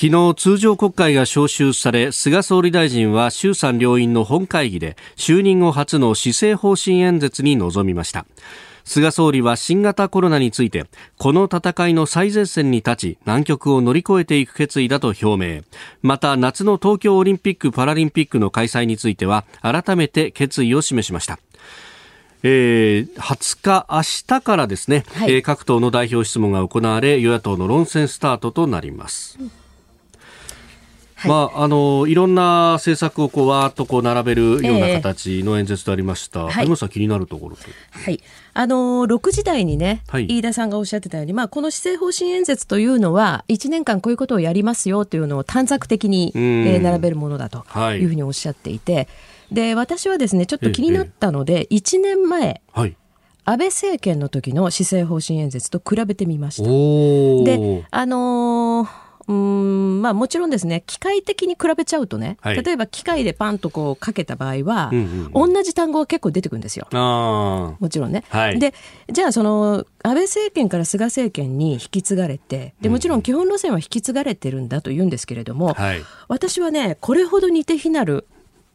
[0.00, 8.24] 昨日通常国会が召集され菅総理大臣は衆参両院の本会議で就任後初の施政方針演説に臨みました。
[8.84, 10.86] 菅総理は新型コロナについて
[11.18, 15.62] この戦いの最前線に立ち難局を乗り越えていく決意だと表明。
[16.00, 21.40] また夏の東京オリンピック・パラリンピックの開催については改めて決意を示しました。
[22.44, 29.36] えー、20日、明日からですね、はい、えー、各党の代表質問が行われ与野党の論戦スタートとなります。
[29.40, 29.50] うん
[31.26, 37.56] まあ、あのいろんな政策をこうわーっとこう並べるような形の演説とありました、えー、はい、さん気になるところ
[37.90, 38.20] はい。
[38.54, 48.04] あの6時台にね、はい、飯田さんがおっしゃってたように、まあ、この施政方針演説というのは1年間こういうことをやりますよというのを短冊的に、えー、並べるものだとい。
[48.04, 49.08] うふうにおっしゃっていて、はい、
[49.52, 52.96] で私はですねちょっと気になったので、えー、1年前、はい。
[53.44, 56.64] 安倍政権の時の施政方針演説と比べてみました。
[56.64, 58.67] で、あのー
[59.28, 66.88] うんまあ、もちろんですね機械的に比べちゃうとね、はい、例えば機械でパンとこうかけた場合は、うんうん、同じ単語が結構出てくるんですよ。
[66.90, 68.24] もちろんね。
[68.30, 68.74] はい、で
[69.12, 73.22] じゃあその安倍政権から菅政権に引き継がれてでもちろん。
[73.28, 78.26] 基本路線は引き継がれてるんだと言うんですけれども、はい、私はねこれほど似て非なる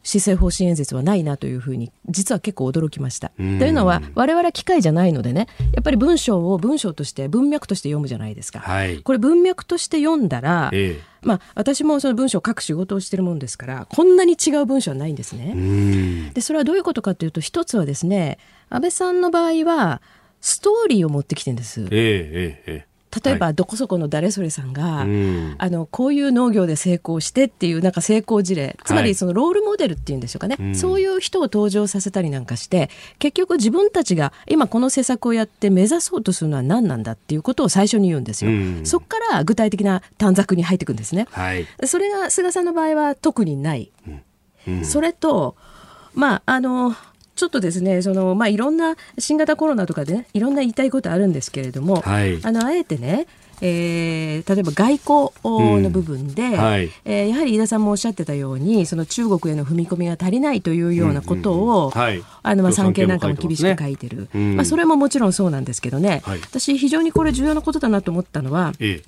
[0.04, 3.30] 施政方針演説はないなというふうに実は結構驚きました。
[3.30, 8.60] というのは我々は機械じゃないのでねやっぱり文章を文章として文脈として読むじゃないですか。
[8.60, 16.30] はい、これ文脈として読んだら、ええ、まあ、私もその文章を書く仕事をしてるもんですからこんなに違う文章はないんですね。
[16.34, 18.38] でそれはどういうことかというと一つはですね
[18.68, 20.02] 安倍さんの場合は
[20.42, 21.80] ストーリーを持ってきてるんです。
[21.80, 22.93] ええええ
[23.24, 25.54] 例えば、どこそこの誰それさんが、うん。
[25.58, 28.76] あのこういう農業で成功してっていうなんか成功事例。
[28.84, 30.74] つまりそのロールモデルっていうんでしょうかね、うん。
[30.74, 38.50] そういう人を登場させたりなんかして結局自分たちが今この施策をやって目指そうとするのは何なんだっていうことを最初に言うんですよ。
[38.50, 38.80] うん。
[38.84, 41.26] そこから具体的な短冊に入っていくんですね。
[41.30, 41.66] はい。
[41.84, 43.92] それが菅さんの場合は特にない。
[44.66, 44.84] うん。
[44.84, 45.56] それと、
[46.14, 46.94] まあ、あの、
[47.36, 52.38] ちょっとですね、その、まあ、いろんな新型コロナとかでね、いろんな言いたいことあるんですけれども、はい。
[52.44, 53.26] あの、あえてね、
[53.60, 56.52] えー例えば外交の部分で、ん。
[56.56, 56.90] はい。
[57.04, 61.92] えーやはり飯田さんもおっしゃってたようにその中国への踏み込みが足りないというようなことを、
[62.42, 64.56] あのまあ産経なんかも厳しく書いてる、うん。
[64.56, 66.40] まあ、それももちろんそうなんですけどね、はい。
[66.40, 69.02] 私非常にこれ重要なことだなと思ったのはええ。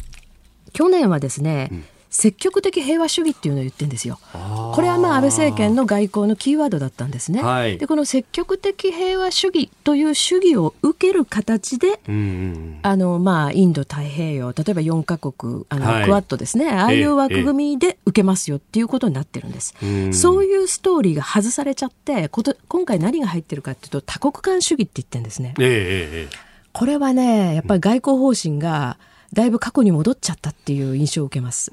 [0.72, 1.70] 去年はですね、
[2.16, 4.18] 積極的平和主義っていうのを言ってるんですよ。
[4.32, 7.42] これはまあ安倍政権の外交のキーワードだったんですね。
[7.42, 7.76] はい。
[7.76, 16.04] でこの積極的平和主義という主義を受ける形でうんうんあのまあ、インド太平洋例えば4カ国あの、はい。
[16.06, 16.70] クワッドですね。
[16.70, 20.14] ああいう枠組みで受けますよっていうことになってるんです、うん。
[20.14, 25.52] そういうストーリーが外されちゃってこと今回何が入ってるかっていうと多国間主義って言ってるんですね。
[25.58, 26.28] え。
[26.72, 28.96] これはねやっぱり外交方針が
[29.32, 31.70] だいぶ過去に戻っちゃったっていう印象を受けます。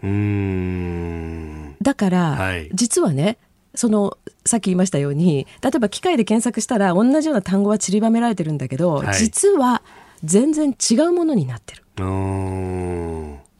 [1.81, 3.37] だから、はい実はね
[3.75, 9.81] そのさっき言いましたように例えば機械で検索したら同じような単語は散りばめられてるんだけど、はい実は
[10.23, 11.83] 全然違うものになってる。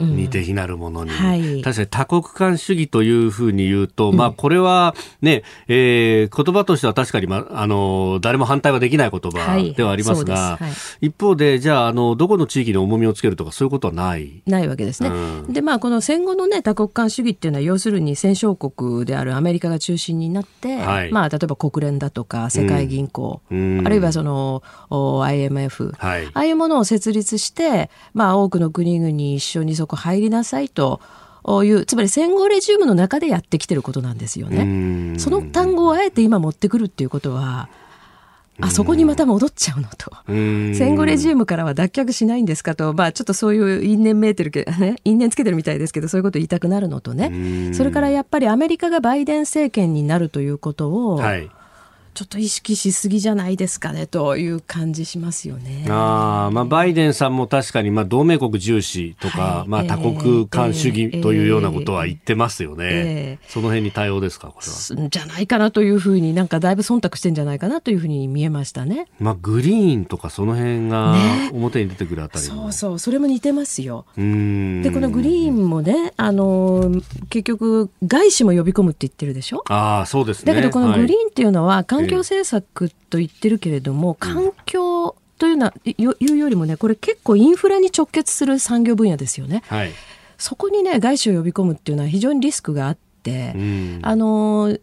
[0.00, 1.62] 似て非なるものに、はい。
[1.62, 9.72] 確かに多国間主義というふうに言うと、まあこれはね、えー言葉としては確かに、まあ、あの誰も反対はできない言葉はい。
[9.74, 10.98] ではありますが、そうです。
[11.00, 14.42] 一方でじゃああのどこの地域に重みをつけるとかそういうことはない。
[14.46, 15.10] ないわけですね。
[15.10, 15.12] う
[15.48, 15.52] ん。
[15.52, 21.12] でまあこの戦後のね多国間主義っていうのは要するに戦勝国であるアメリカが中心になって、はい。
[21.12, 23.82] まあ例えば国連だとか世界銀行、うん。
[23.86, 26.26] あるいはそのお IMF、はい。
[26.26, 31.00] ああいうものを設立して、まあ多くの国々一緒にそこ入りなさいと
[31.64, 34.64] いうつまり戦後レジウムの中でやってきてることなんですようね。
[35.14, 35.20] ん。
[35.20, 37.68] その単語をあえて今持ってくるっていうことは
[38.60, 40.12] あそこにまた戻っちゃうのと。
[40.28, 40.74] うん。
[40.76, 51.50] 戦後レジウムからは脱却しないんですかと、まあ、ちょっとそういう因縁めいてるけど ね、因縁つけてるみたいですけど、そういうこと言いたくなるのとね、それからやっぱりアメリカがバイデン政権になるということを、はい
[52.14, 55.84] ちょっと意識しすぎじゃないですかねという感じしますよね。
[55.88, 62.84] あーまあ、バイデンさんも確かに、まあ、同盟国重視とか、はいまあ、ええ多国間主義というようなことは言ってますよね。
[62.86, 64.66] ええその辺に対応ですか、これ
[65.02, 65.08] は。
[65.10, 69.08] じゃないかなというふうになんかだいぶ忖度してんじゃないかなというふうに見えましたね。
[69.18, 72.62] まあ、グリーンとかその辺がね表に出てくるあたりも。
[72.62, 74.04] そうそう、それも似てますよ。
[74.16, 79.64] で、このグリーンもね、あのー結局、外資も呼び込むって言ってるでしょ？
[79.68, 80.52] ああ、そうですね。
[80.52, 89.62] だけどこのグリーン、ンっていうのは環境政策と言ってるけれども、環境というのはよいうよりもねこれ結構インフラに直結する産業分野ですよね。
[89.66, 89.92] はい。
[90.38, 94.76] そこにね外資を呼び込むっていうのは非常にリスクがあって、うんあの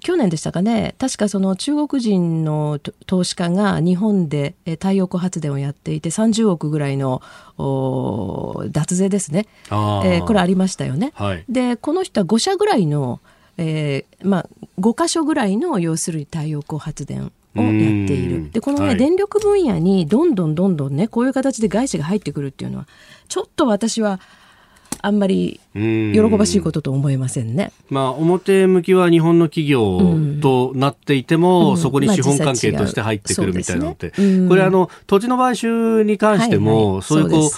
[0.00, 7.22] 去年でしたかね確かその中国人のと投資家が日本でえ太陽光発電をやっていて30億ぐらいの
[7.58, 11.12] お脱税ですね、えーこれありましたよね。
[11.14, 11.44] はい。
[11.48, 13.20] でこの人は5社ぐらいの、
[13.58, 18.50] えーまあ、5箇所ぐらいの要するに太陽光発電をやっていうるん。
[18.50, 18.96] でこのね、はい。
[18.96, 22.86] 電力分野にどんどんどんどんねこういう形で外資が入ってくるっていうのは
[23.28, 24.20] ちょっと私は
[25.02, 26.12] あんまりうん。
[26.12, 27.72] 喜ばしいことと思えませんね。
[27.90, 30.00] まあ、表向きは日本の企業
[30.40, 31.76] となっていても、うん。
[31.76, 34.10] そこに資本関係として入ってくるみたいなのって、
[34.48, 37.50] これあの、土地の買収に関しても、はいはいそういうこう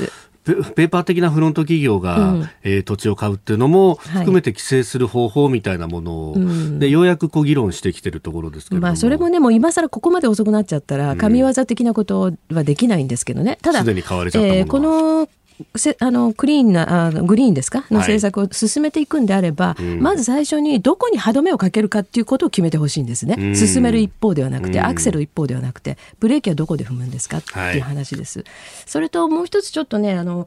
[0.54, 2.48] ペペーパー的なフロント企業が、うん。
[2.62, 3.98] えー土地を買うっていうのもはい。
[4.20, 6.78] 含めて規制する方法みたいなものを、うん。
[6.78, 15.28] でようやくこう議論してきてるところですけれども、まあそれもねもう今更ここまで遅くなっちゃったら神業的なことはできないんですけどね、ただすでに買われちゃったものはえーこの
[15.76, 17.84] せあのクリーンなあグリーンですか？
[17.90, 18.18] のはい。
[18.18, 20.00] 政策を進めていくんであれば、ん。
[20.00, 23.56] まず最初にどこに歯止めをかけるかっていうことを決めてほしいんですね、うん。
[23.56, 24.84] 進める一方ではなくて、うん。
[24.84, 28.44] アクセル一方ではなくてブレーキはどこで踏むんですかっていう話です、
[28.86, 30.46] それともう一つちょっとねあの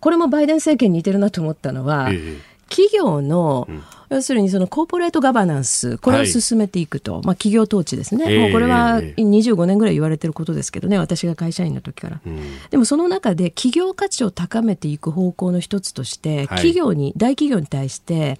[0.00, 3.68] これもバイデン政権に似てるなと思ったのは、ええ企業の、
[4.10, 8.42] 要するにそのコーポレートガバナンス、これを進めていくと、まあ企業統治ですね、ええ。
[8.42, 12.20] もうこれはええ25年ぐらい言われてることですけどね、私が会社員の時から。
[12.24, 12.38] うん。
[12.70, 16.46] でもその中で企業価値を高めていく方向の一つとして、はい。
[16.48, 18.38] 企業に、大企業に対して、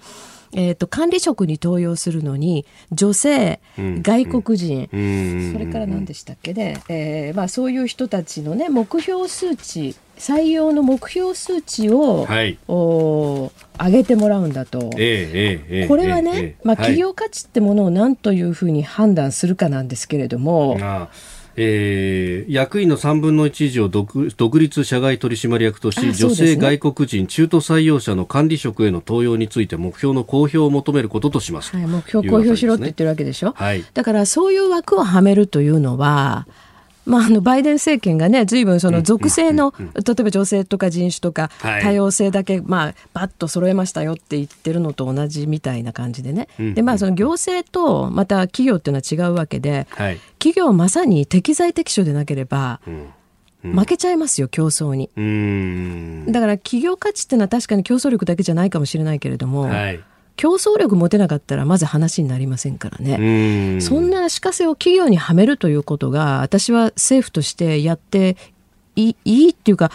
[0.53, 4.03] えー、と管理職に登用するのに女性、うん。
[4.03, 5.53] 外国人、うん。
[5.53, 12.59] それから何でしたっけね、えーまあ、そういう人たちのね目標数値採用の目標数値を、はい。
[12.69, 14.91] お上げてもらうんだと。
[14.97, 15.89] ええええええ。
[15.89, 16.87] これはね、ええまあ、はい。
[16.87, 21.09] 企業価値ってものを何というふうに判断するかなんですけれども、あ
[21.61, 36.47] えー、役員の3分の1以上独独立社外取締役とし、ね、女性外国人中途採用者の管理職への登用について目標の公表を求めることとします、はい、目標公表しろって言ってるわけでしょ、はい、だからそういう枠をはめるというのは
[37.09, 46.49] まあ、あのバイデン政権がね、ずいぶんその属性の、例えば女性とか人種とか、多様性だけ、まあ、バッと揃えましたよって言ってるのと同じみたいな感じでね。
[46.59, 49.87] で、まあ、その行政と、また企業っていうのは違うわけで、
[50.39, 52.81] 企業まさに適材適所でなければ、
[53.63, 55.11] 負けちゃいますよ競争に。
[56.31, 60.01] だから企業価値っていうのは確かに競争力だけじゃないかもしれないけれども、はい、
[60.39, 63.81] 競争力持てなかったらまず話になりませんからね。
[63.81, 68.37] そんな足かせを企業にはめるということが私は政府としてやって
[68.95, 69.91] いいっていうか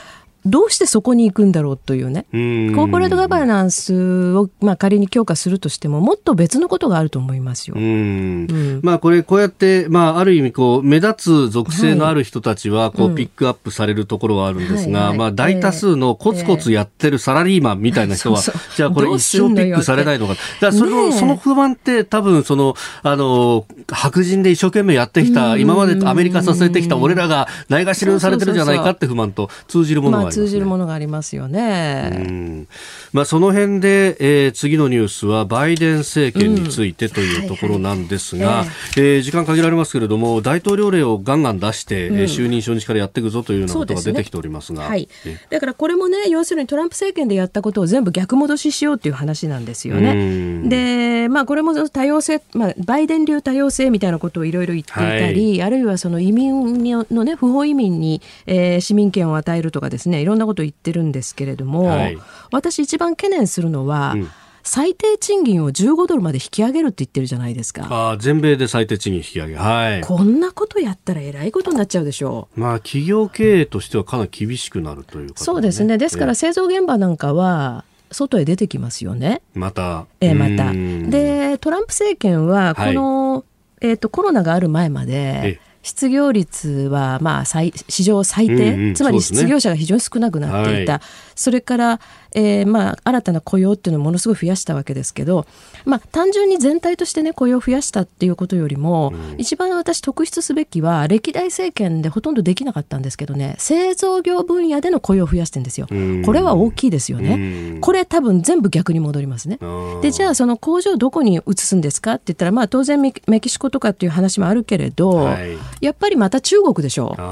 [0.45, 7.75] どうしてそこに行くんだろうというね、コーポレートガバナンスを、まあ、仮に強化するとしても、もっと別のことがあると思いますよ。
[7.77, 18.41] うん、まあ、これ、こうやって、まあ、ある意味こう、目立つ属性のある人たちはこう、ピックアップされるところはあるんですが、まあ、大多数のコツコツやってるサラリーマンみたいな人は、
[18.75, 30.32] じゃあ、これ、 一生ピックされないのか、だそのその不満って、多分そのあの白人で一生懸命やってきた、今までアメリカ支えてきた俺らがないがしろにされてるんじゃないかって不満と通じるものが。
[30.33, 32.67] 通じるものがありますよね。
[33.11, 38.65] まあ、その辺で、えー、次のニュースはバイデン政権についてというところなんですが、
[38.95, 45.07] 時間限られますけれども大統領令をガンガン出して、うん、就任初日からやっていくぞというようなことが出てきておりますが、ね、はい、
[45.49, 50.67] だからこれもね要するにトランプ政権でやったことを全部逆戻ししようという話なんですよね。
[50.67, 62.17] で、まあ、これも多様性、まあ、バイデン流多様性みたいなことをいろいろ言っていたり、はい、あるいはその移民の、ね、不法移民に、えー、市民権を与えるとかですねいろんなことを言ってるんですけれども、はい、
[62.51, 64.29] 私一番懸念するのは、うん
[64.63, 67.85] 最低賃金を15ドルまで引き上げるって言ってるじゃないですか。
[68.11, 69.55] あ全米で最低賃金引き上げ。
[69.55, 70.01] はい。
[70.01, 72.59] こんなことやったらえらいことになっちゃうでしょう。
[72.59, 75.97] まあ、企業経営としてはかなり厳しくなるという、ね、そうですね。
[75.97, 79.41] ですから製造現場なんかは、外へ出てきますよね。
[79.53, 80.05] また。
[80.21, 80.71] ええ、また。
[80.71, 83.39] で、トランプ政権は、この、は
[83.81, 91.01] い、えっ、ー、と、コロナがある前まで、失業率はまあ最史上最低、うんうん、つまり失業者が非常に少なくなっていた、
[91.35, 91.99] それから、
[92.35, 95.45] えー、まあ新たな雇用っていうのをものすごい増やしたわけですけど、
[95.85, 105.87] まあ、単純に全体として、ね、雇用を増やしたっていうことよりも、うん、一番私特筆すべきは歴代政権でほとんどできなかったんですけどね製造業分野での雇用を増やしてるんですよ。
[106.25, 107.77] これは大きいですよね。
[107.81, 109.59] これ多分全部逆に戻りますね。
[110.01, 117.23] でじゃあその工場どこに移すんですかって言ったら、まあ、当然メキシコとかっていう話もあるけれど、はい、やっぱりまた中国でしょう。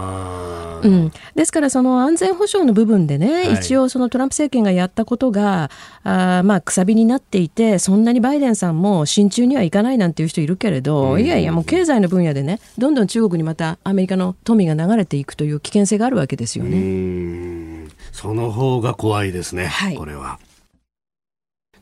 [0.84, 5.70] うん、ですからその安全保障の部分でね、はい、一応そのトランプ政権がやったことが
[6.04, 17.88] あまあくさびになっていてそんなにバイデンさんも親中にはいかないなんていう人いるけれど、うん、いやいやもう経済の分野でねどんどん中国にまたアメリカの富が流れていくという危険性があるわけですよね。
[18.12, 20.39] その方が怖いですね、はい、これは。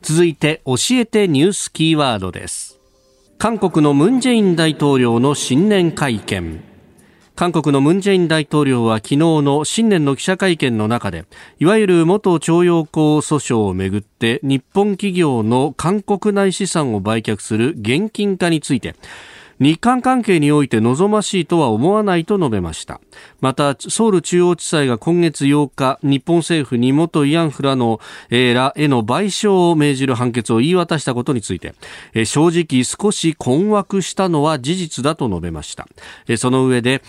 [0.02, 2.78] 続いて教えてニュースキーワードです。
[3.38, 6.69] 韓国のムン・ジェイン大統領の新年会見。
[7.40, 11.24] 韓国のムン・ジェイン大統領は昨日の新年の記者会見の中で
[11.58, 18.94] いわゆる元徴用工訴訟をめぐって日本企業の韓国内資産を売却する現金化について
[19.58, 22.98] 日韓関係において望ましいとは思わないと述べました。
[23.42, 31.74] また、ソウル中央地裁が今月8日、日本政府に元慰安婦らの、えー、らへの賠償を命じる判決を言い渡したことについて、
[32.14, 35.86] えー、正直少し困惑したのは事実だと述べました。
[36.26, 37.02] えー、その上で、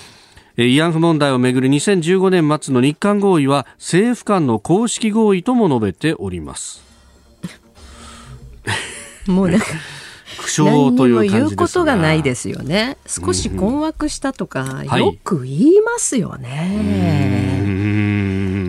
[0.58, 6.84] 慰安婦問題をめぐる2015年末の日韓合意は政府間の公式合意とも述べております。
[9.28, 9.68] もうなんか
[10.38, 12.98] 苦笑という感じ言うことがないですよね。
[13.06, 17.72] 少し困惑したとか、よく言いますよね。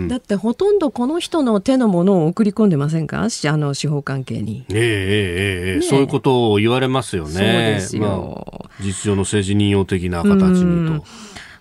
[0.07, 3.23] だってほとんどこの人の手のものを送り込んでませんか？
[3.23, 3.27] あ
[3.57, 4.63] の司法関係に。
[4.69, 4.81] ええええ
[5.75, 7.31] ええ、そういうことを言われますよね。
[7.31, 8.03] そうですよ。
[8.59, 10.29] まあ、実情の政治任用的な形
[10.63, 11.05] にと。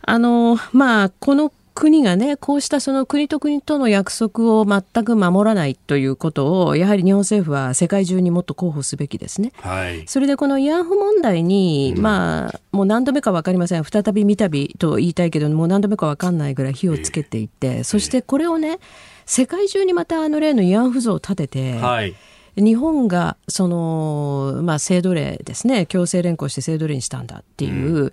[0.03, 9.53] あの、まあ、この国がね、こうしたその国と国との約束を全く守らないということを、やはり日本政府は世界中にもっと広報すべきですね。
[9.61, 13.85] はい、それでこの慰安婦問題に、うん、まあ、もう何度目か分かりません。
[13.85, 18.79] 再び三度と言いたいけど、もう何度目か分かんないぐらい火をつけていて、えー、そしてこれをね、
[19.25, 22.15] 世界中にまたあの例の慰安婦像を立てて、はい。
[22.55, 25.87] 日本がその、まあ、制度例ですね。
[25.87, 28.13] 強制連行して制度例にしたんだっていう、うん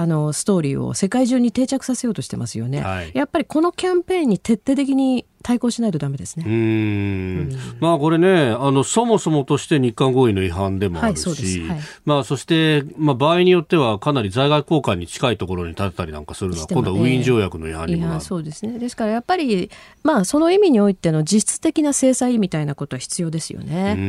[0.00, 6.44] あのストーリーを世界中に定着させようとしてますよね、はい、やっぱりこのキャンペーンに徹底的に対抗しないとダメですね。
[6.46, 18.20] うん、まあこれね、あの、そもそもとして日韓合意の違反でもあるし、はいはい、まあそして、まあ場合によってはかなり在外交換に近いところに立てたりなんかするのは、今度はウィーン条約の違反にもなる。
[18.20, 18.78] そうですね。
[18.78, 19.70] ですからやっぱり、
[20.02, 23.94] まあその意味においての実質的な制裁みたいなことは必要ですよね。
[23.96, 24.02] うん。
[24.02, 24.04] う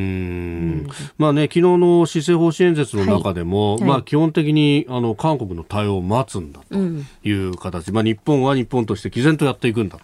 [0.83, 0.87] ん。
[1.17, 6.75] まあね、昨日の施政方針演説の中でも、はい、まあ基本的にあの韓国の対応を待つんだと
[7.27, 9.99] いう形、うん、まあ日本は日本として毅然とやっていくんだ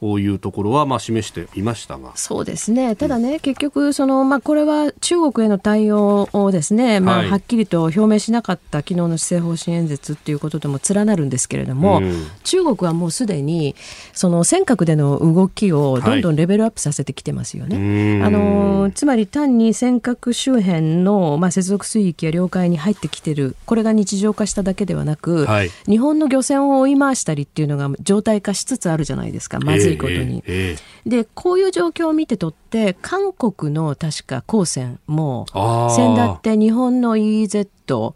[0.00, 2.12] というところはまあ示していましたが。
[2.16, 2.96] そうですね。
[2.96, 13.74] ただね、うん、結局そのまあこれは中国への対応をですね、まあはっきりと表明しなかった昨日の施政方針演説っていうことでも連なるんですけれども、うん、中国はもうすでに
[14.12, 18.20] その尖閣での動きをどんどんレベルアップさせてきてますよね。
[18.20, 30.18] はい、あのつまり単に尖閣周辺のまあ接続水域や領海に入ってきてるこれが日常化しただけではなく、はい、日本の漁船を追い回したりっていうのが状態化しつつあるじゃないですかまずいことに。
[30.18, 30.59] えーえー、
[31.06, 37.68] でこういう状況を見てとって韓国の確か公船も先だって日本の EZ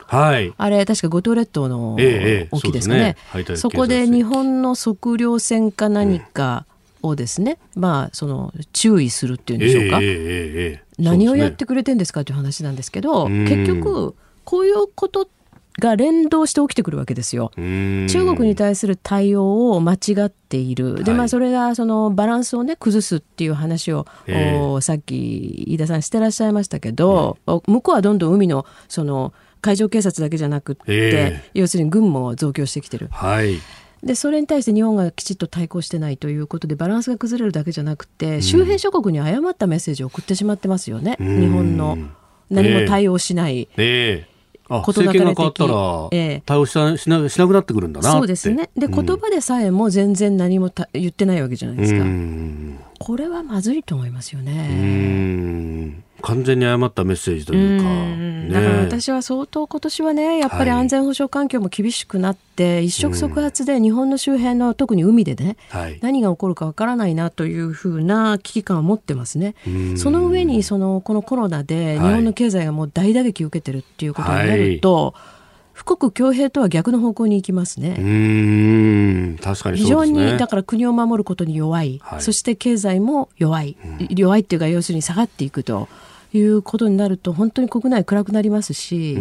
[0.06, 1.96] はい、あれ確か五島列島の
[2.52, 3.16] 沖ですかね。
[3.34, 6.64] えーそね、そこで日本の測量船か何か、
[7.04, 10.00] をですね、まあ、その注意するっていうんでしょうか、
[10.98, 14.14] 何をやってくれてんですかという話なんですけど、結局
[14.44, 15.28] こういうこと
[15.78, 17.50] が連動して起きてくるわけですよ。
[17.56, 21.02] 中国に対する対応を間違っている。
[21.02, 33.08] で、まあ、それが、その、バランスをね、崩すっていう話を、えー、さっき、飯田さんしてらっしゃいましたけど、えー、向こうはどんどん海の、その、海上警察だけじゃなくって、えー、要するに軍も増強してきてる。
[33.10, 33.58] はい。
[34.04, 41.96] でそれに対して日本がきちっと対抗してないということでバランスが崩れるだけじゃなくて、周辺諸国に誤ったメッセージを送ってしまってますよね、日本の
[42.50, 43.66] 何も対応しない。
[43.78, 44.33] えー
[44.68, 45.68] 事なかれ的
[46.12, 48.70] え対応しなしなしなくなってくるんだなそうですね。
[48.76, 52.04] で、言葉でさえも全然何もた言ってないわけじゃないですか。
[52.98, 56.02] これはまずいと思いますよね
[56.34, 69.54] 完全に誤ったメッセージというか、ね、だから私は相当今年はねやっぱり安全保障環境も厳しくなって、はい、一触即発で日本の周辺の特に海でね、はい、何が起こるかわからないなというふうな危機感を持ってますね。
[69.96, 75.34] その上にそのこのコロナで日本の経済がもう大打撃を受けてるっていうことになると、はい。
[75.84, 77.96] 富国強兵とは逆の方向に行きますね。
[77.98, 79.38] うん。
[79.42, 83.76] 確かに、ね、非常にだから国を守ることに弱い、はい、そして経済も弱い、
[84.10, 85.88] 弱いっていうか要するに下がっていくと。
[86.34, 89.14] いうことになると本当に国内暗くなりますし、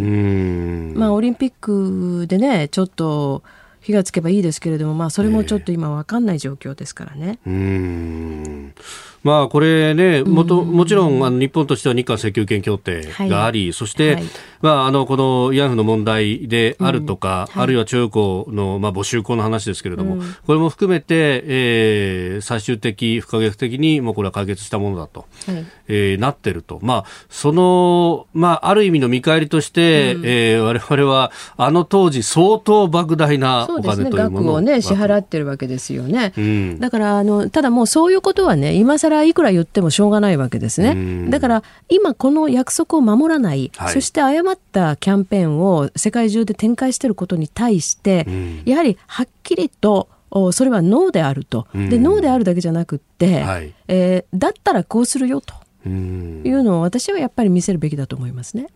[0.95, 3.43] まあ、オリンピックでねちょっと
[3.82, 7.39] 火がつけばいいですけれども、まあ、それもちょっと今分かんない状況ですからね。
[7.45, 14.24] えーまあ、これね、もともちろんあの日本としては日韓請求権協定があり、はい、そして、はい、
[14.61, 36.34] まあ、あのこの慰安婦の問題であるとか、うんはい、あるいは徴用工の、まあ、募集校の話ですけれども、うん、これも含めて、えー、最終的、不可逆的にもうこれは解決したものだと、はい、えー、なってると、まあ、その、まあ、ある意味の見返りとして、うん、えー、我々はあの当時、相当莫大なお金というものを、ね、支払ってるわけですよね。
[36.38, 41.30] うん、だからあのただもうそういうことはね今更らいくら言ってもしょうがないわけですね。
[41.30, 48.28] だから今この約束を守らない、はい、そして誤ったキャンペーンを世界中で展開していることに対して、
[48.66, 50.09] やはりはっきりと
[50.51, 55.53] それはノーであると、でノーであるだけじゃなくって、はい、えー、だったらこうするよと。
[55.86, 58.68] いうのを私はやっぱり見せるべきだと思いますね。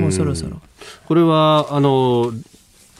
[0.00, 0.62] もうそろそろ。
[1.06, 2.32] これはあの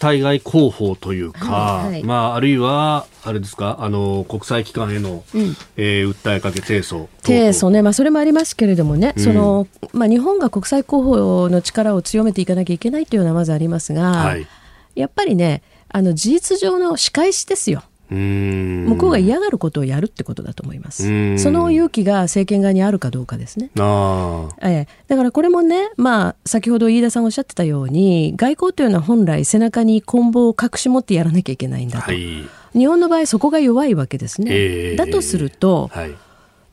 [0.05, 7.09] 対外広報というか、はいはい、まあ、あるいは、あれですか、あの、国際機関への、うん、えー、訴えかけ、提訴。
[7.23, 14.47] 提訴ね、まあ、それもありますけれどもね、うん、その、まあ、日本が国際広報の力を強めていかなきゃいけないというのはまずありますが、はい、
[14.95, 17.83] やっぱりね、あの、事実上の仕返しですよ。
[18.11, 21.39] 向こうが嫌がることをやるってことだと思います。
[21.39, 23.71] その勇気が政権側にあるかどうかですね。
[23.79, 32.07] あええ、だからこれもね、まあ、先ほど飯田さんおっしゃってたように、外交というのは本来背中に棍棒を隠し持ってやらなきゃいけないんだと。
[32.07, 32.45] はい、
[32.75, 34.51] 日本の場合そこが弱いわけですね。
[34.53, 36.15] えー、だとすると、はい。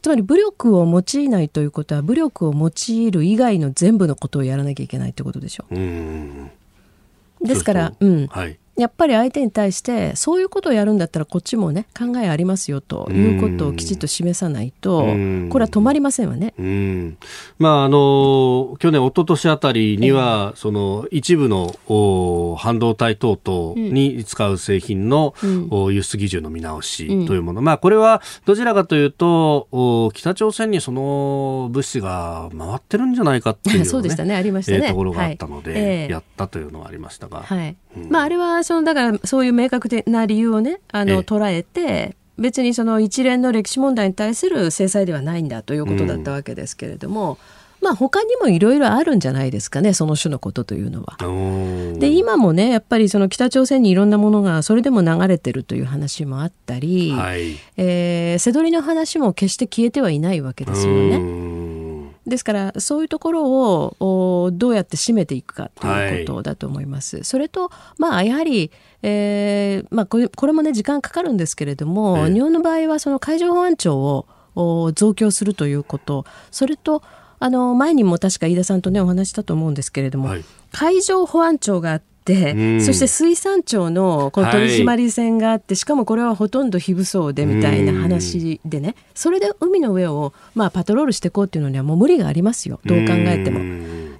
[0.01, 5.65] つまり武力を用いないということは武力を用いる以外の全部のことをやらなきゃいけないってことでしょ。
[5.69, 7.47] う。
[7.47, 16.55] ですから、うん、はい、やっぱり相手に対してそういうことをやるんだったらこっちもね考えありますよということをきちっと示さないとこれは止まりませんわね。
[17.59, 21.75] まああの去年一昨年あたりには、えー、その一部の
[22.57, 34.35] 半導体等々に使う製品の、うん、輸出基準の見直しというもの、うん、まあこれはどちらかというと北朝鮮にその物資が回ってるんじゃないかっていう、ね、 そうでしたね。
[34.35, 35.81] ありましたね、ところがあったので、はい。
[35.81, 37.41] えー、やったというのはありましたが。
[37.41, 37.75] はい
[38.09, 47.37] まあ、あれはそのだからそういう明確な理由をねあの、捉えて別にその一連の歴史問題に対する制裁ではないんだということだったわけですけれども、うん
[47.81, 51.17] まあ他にもいろいろあるんじゃないですかねその種のことというのは。
[51.97, 61.80] で今もねやっぱりその北朝鮮にいろんなものがそれでも流れてるという話もあったり、はい、えー、瀬取りの話も決して消えてはいないわけですよね。
[62.27, 63.45] ですからそういうところ
[63.99, 67.17] をどうやって締めていくかということだと思います。
[67.17, 68.71] はい、それとまあやはり
[69.03, 76.25] えーまあ、これこれもね時間かかるんですけれども、日本の場合はその海上保安庁を増強するということ。
[76.51, 77.01] それと
[77.39, 88.95] あの前にも確か飯田さんとねお話したと思うんですけれども、はい、海上保安庁があって、そして水産庁のこの取締船があって、はい、しかもこれはほとんど非武装でみたいな話でね。
[89.13, 92.79] それで海の上を、まあ、パトロールしていこうっていうのにはもう無理がありますよ。
[92.85, 93.59] どう考えても。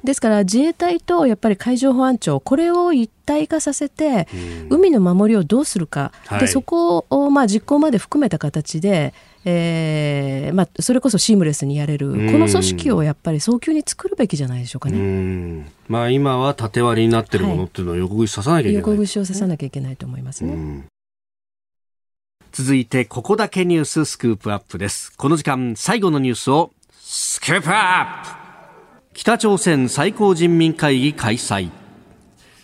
[0.03, 4.27] ですから自衛隊とやっぱり海上保安庁これを一体化させて
[4.69, 15.71] 海の守りをどうするか、はい、でそこをまあ実行まで含めた形でえーまあ、それこそシームレスにやれる、この組織をやっぱり早急に作るべきじゃないでしょうかね。
[15.87, 20.87] まあ、今は縦割りになっているものっていうのを横串刺さなきゃいけない、横串を刺さなきゃいけないと思いますね。
[22.51, 25.11] 続いて、ここだけニューススクープアップです。
[25.15, 28.41] この時間、最後のニュースをスクープアップ
[29.13, 31.69] 北朝鮮最高人民会議開催。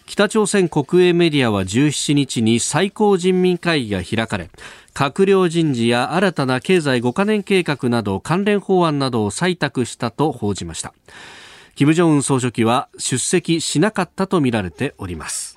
[0.06, 4.50] 北朝鮮国営メディアは17日に最高人民会議が開かれ、
[4.98, 10.92] 閣僚人事や新たな経済5カ年計画など関連法案などを採択したと報じました。
[11.76, 15.57] 金正恩総書記は出席しなかったとみられております。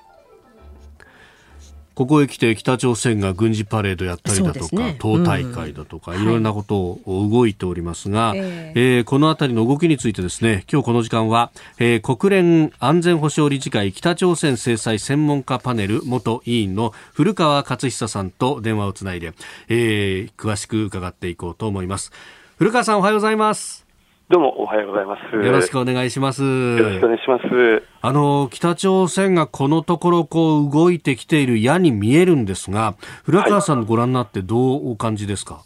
[1.93, 19.33] ここへ来て北朝鮮が軍事パレードやったりだとか、ね、党大会だとか、うん、いろんなことを動いておりますが、はい、えー、えー、このあたりの動きについてですね、今日この時間は、えー、国連安全保障理事会北朝鮮制裁専門家パネル元委員の古川勝久さんと電話をつないで、
[19.67, 22.11] えー、詳しく伺っていこうと思います。
[22.57, 23.90] 古川さんおはようございます。
[24.31, 25.35] どうもおはようございます。
[25.35, 26.41] よろしくお願いします。
[26.41, 27.83] よろしくお願いします。
[28.01, 35.63] あの、北朝鮮がこのところこう動いてきている矢に見えるんですが、古川さんご覧になってどうお感じですか、はい、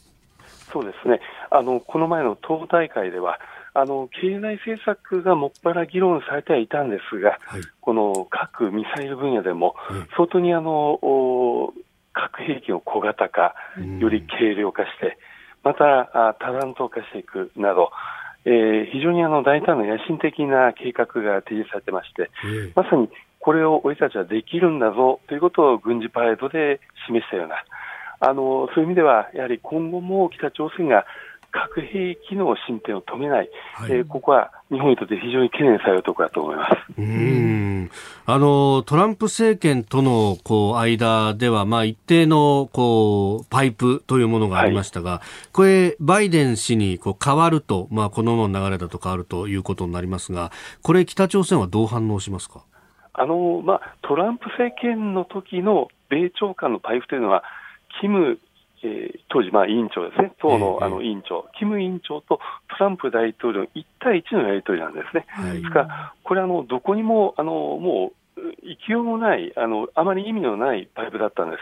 [0.74, 1.22] そうですね。
[1.52, 3.40] あの、この前の党大会では、
[3.76, 9.76] あの、経済政策がもっぱら議論されてはいたんですが、はい、この核・ミサイル分野でも、
[10.18, 11.72] 相当にあの、
[12.14, 13.54] 核兵器を小型化、
[14.00, 15.20] より軽量化して、
[15.64, 17.92] また多弾頭化していくなど、
[18.46, 27.56] えー、非常にあの大胆な野心的な計画が提示されてまして、えー、まさにこれを俺たちはできるんだぞということを軍事パレードで示したような、
[28.20, 31.06] あのそういう意味では、やはり今後も北朝鮮が
[31.56, 36.76] 核兵器の進展を止めない、はい、えー、ここは日本にとって非常に懸念されるところだと思います。
[36.98, 37.90] うん。
[38.26, 45.20] あのトランプ政権とのこう間では、まあ、一定のこうパイプというものがありましたが、はい、
[45.54, 50.52] これ、バイデン氏にこう変わると、まあ、このままの流れだと変わるということになりますが、
[50.82, 52.62] これ、北朝鮮はどう反応しますか？
[53.14, 57.44] あの、まあ、トランプ政権の時の米朝間のパイプというのは、
[58.02, 58.40] キム
[58.86, 62.40] えー、当時、まあ、委員長ですね、党のあの委員長、キム委員長と
[62.78, 65.26] トランプ大統領の1対1のやり取りなんですね。
[65.28, 71.62] はい、ですから、これあの、どこにもあのもう行きようもない、あのあまり意味のないパイプだったんです。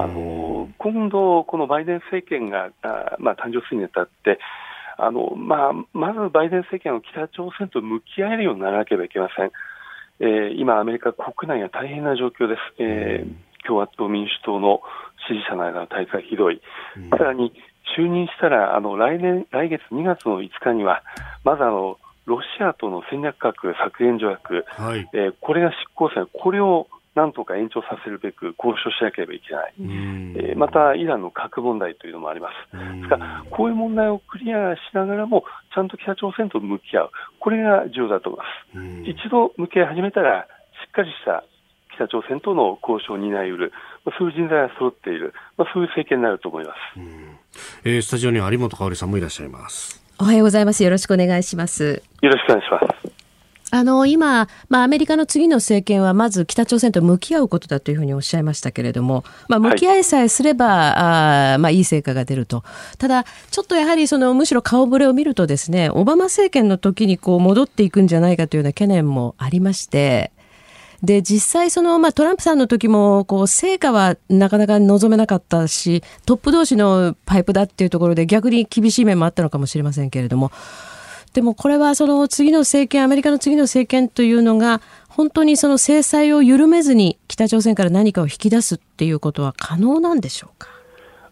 [0.00, 4.38] あの今度、このバイデン政権があ、まあ、誕生するにあたって、
[4.96, 9.50] あのまあ、まずバイデン政権は北朝鮮と向き合えるようにならなければいけません。
[10.20, 12.60] えー、今、アメリカ国内は大変な状況です。
[12.78, 14.80] えー、共和党、民主党の
[15.28, 16.60] 支持者の間の対立がひどい、
[17.10, 17.52] さらに
[17.96, 21.02] 就任したらあの来年来月2月の5日には、
[21.44, 32.76] まずあのロシアとの戦略核削減条約、はい、えー、これが執行され、これをなんとか延長させるべく交渉しなければいけない、えー、またイランの核問題というのもあります。
[32.76, 35.44] ですからこういう問題をクリアしながらも、
[35.74, 39.10] ちゃんと北朝鮮と向き合う、これが重要だと思います。
[39.10, 40.46] 一度向き合い始めたら、
[40.86, 41.44] しっかりした
[41.94, 43.72] 北朝鮮との交渉を担いうる、
[44.18, 46.76] そういう人材が揃っている、まあ、そういう政権になると思います、
[47.84, 50.02] えー、スタジオには有本香さんもいらっしゃいます。
[50.18, 50.84] おはようございます。
[50.84, 52.02] よろしくお願いします。
[52.20, 53.10] よろしくお願いします。
[53.72, 62.64] あの今、まあ、アメリカの次の政権はまず北朝鮮と向き合うことだというふうにおっしゃいましたけれども、まあ、向き合いさえすれば、はいあまあ、いい成果が出ると、
[62.98, 70.32] ただ、ちょっとやはりそのむしろ顔ぶれを見るとですねオバマ政権の時にこに戻っていくんじゃないかというような懸念もありまして、
[71.02, 80.50] で、実際その、まあ、トランプさんの時も、こう、成果はなかなか望めなかったし、トップ同士のパイプだっていうところで逆に厳しい面もあったのかもしれませんけれども、
[81.32, 90.68] でもこれはその次の政権、アメリカの次の政権というのが、本当にその制裁を緩めずに北朝鮮から何かを引き出すっていうことは可能なんでしょうか？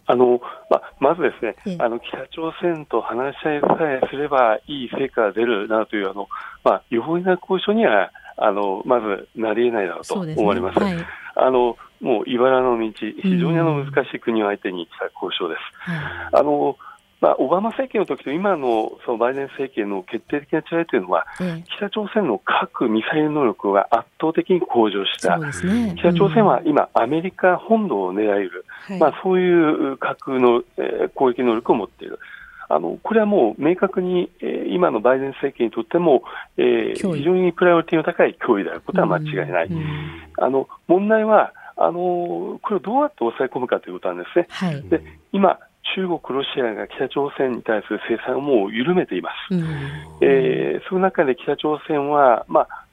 [0.05, 0.41] あの
[0.71, 6.27] まあ、まずですね、ええ、あの北朝鮮と話し合いさえすればいい成果が出るなどというあの、
[6.63, 8.11] まあ、違法な交渉には
[8.41, 10.79] あのまずなり得ないだろうと思われます。
[10.79, 15.61] すねはい、あのもう茨の道、非常にあの難しい国を相手にした交渉です。
[16.31, 16.77] あの
[17.21, 21.25] まあ、オバマ政権の時と今のそのバイデン政権の決定的な違いというのは、
[21.75, 32.19] 北朝鮮の核・ミサイル能力が圧倒的に向上した、ね、北朝鮮は今、アメリカ本土を狙える、はい、まあ、そういう核の、えー、攻撃能力を持っている。
[32.69, 36.23] あのこれはもう明確に、えー、今のバイデン政権にとっても、
[36.55, 39.67] えー、非常にプライオリティの高い脅威であることは間違いない。
[39.67, 44.47] うんうん、あの問題はあのこれをどうやって抑え込むかということなんですね。
[44.49, 45.01] はい、で
[45.33, 45.59] 今
[45.95, 49.55] 中国、ロシアが北朝鮮に対する制裁をもう緩めています。
[49.55, 49.63] うん、
[50.21, 52.85] えー、その中で北朝鮮は、まあ、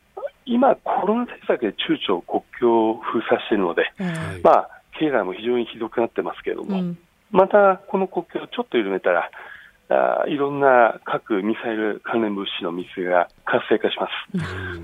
[0.47, 3.93] 今、コロナ対策で中朝国境を封鎖しているので、
[4.43, 6.99] まあ、経済も非常にひどくなってますけれども、うん、
[7.31, 9.31] またこの国境をちょっと緩めたら、
[9.89, 14.09] あいろんな核・ミサイル関連物資の密輸が活性化しま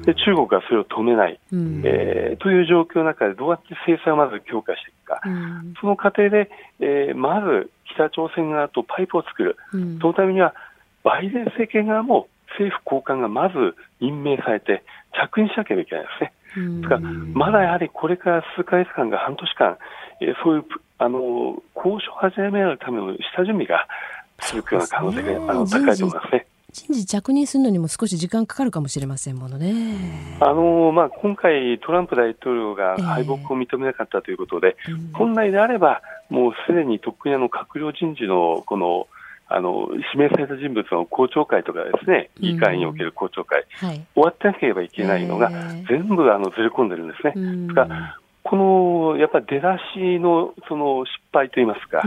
[0.00, 10.54] す、で中国はそれを止めない、うん、えー、という状況の中でどうやって制裁をまず強化していくか、うん、その過程で、えー、まず北朝鮮側とパイプを作る、うん、そのためには
[11.02, 16.32] バイデン政権側も政府高官がまず任命されて着任しなければいけないですね。
[16.54, 19.78] ですからまだやはりこれから数か月間が半年間、
[20.20, 20.64] えー、そういう
[20.98, 23.88] あの交渉を始めるための下準備が
[24.48, 26.46] 続くような可能性が、あの高いと思いますね。
[26.72, 30.38] 人事着任するのにも少し時間かかるかもしれませんものね。
[30.40, 39.06] あのまあ、今回、トランプ大統領が敗北を認めなかったということで、えー、本来であれば、もうすでにとっくにあの閣僚人事のこの
[39.54, 45.50] あの指名された人物の公聴会とかですね、議会における公聴会、はい、終わってなければいけないのが、
[45.90, 47.66] 全部あのずれ込んでるんですね。
[47.66, 52.02] ですからこのやっぱり出だしのその失敗といいますか、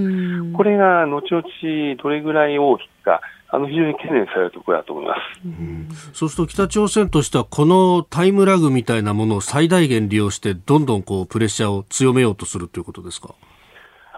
[0.55, 13.33] これが後々どれぐらい大きくか、あの非常に懸念されるところだと思います、うん、そうすると北朝鮮としては、このタイムラグみたいなものを最大限利用して、どんどんこうプレッシャーを強めようとするということですか？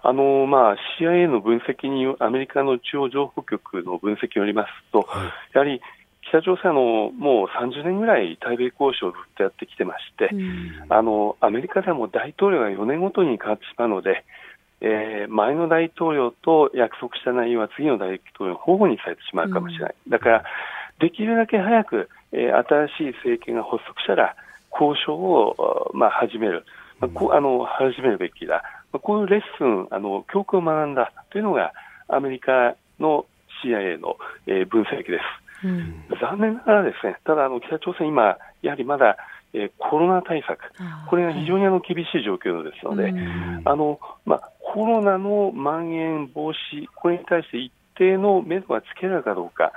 [0.03, 5.81] あのまあ、CIA の分析に、アメリカの中央情報局の分析によりますと、はい、やはり
[6.29, 14.25] 北朝鮮のもう30年ぐらい対米交渉をずっとやってきてまして、うん、あのアメリカではもう大統領が4年ごとに変わってしまうので、
[14.81, 20.43] えー、前の大統領と約束した内容は次の大統領に保護にされてしまうかもしれない、うん、だから
[20.99, 24.35] できるだけ早く、えー、新しい政権が発足したら
[24.71, 26.65] 交渉を、まあ、始める、
[26.99, 31.73] まあ、こあの始めるべきだ、まあ、こういうレッスンあの教訓を学んだというのが
[32.09, 33.25] アメリカの
[33.63, 35.46] CIA の、えー、分析です。
[35.63, 39.17] うん、残念ながらですね、ただあの北朝鮮、今、やはりまだ、
[39.53, 40.59] えー、コロナ対策、
[41.09, 43.13] これが非常にあの厳しい状況ですので、
[43.65, 49.71] あのまあ、コロナのまん延防止、これに対して一定の目処がつけられるかどうか、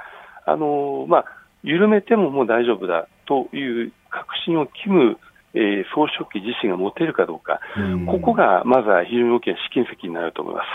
[0.45, 1.25] あのまあ、
[1.63, 5.19] 緩めてももう大丈夫だという確信をキム、
[5.55, 7.61] えー、総書記自身が持てるかどうか、
[8.07, 10.67] ここがまずは非常に大きな試金石になると思います。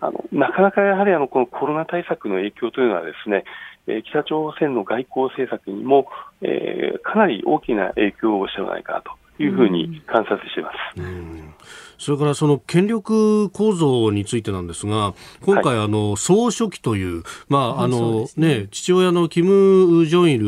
[0.00, 3.44] あのなかなかやはりあのこのコロナ対策の影響というのはですね、
[3.86, 6.06] えー、北朝鮮の外交政策にも、
[6.42, 9.02] えー、かなり大きな影響をしてはないか
[9.36, 10.78] というふうに観察しています。
[12.04, 20.38] それからその権力構造についてなんですが、今回、あの、総書記という、まあ、あの、ね、父親のキム・ジョンイ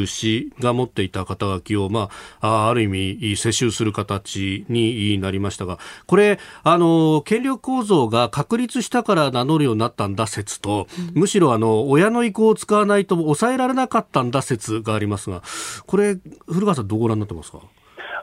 [0.00, 2.10] ル氏が持っていた肩書きを、ま
[2.40, 2.86] あ、ある意
[3.20, 15.44] 味、世襲する形になりましたが、これ、あの、権力構造が確立したから名乗るようになったんだ説と、むしろ、あの、親の意向を使わないと抑えられなかったんだ説がありますが、
[15.86, 17.60] これ、古川さん、どうご覧になってますか？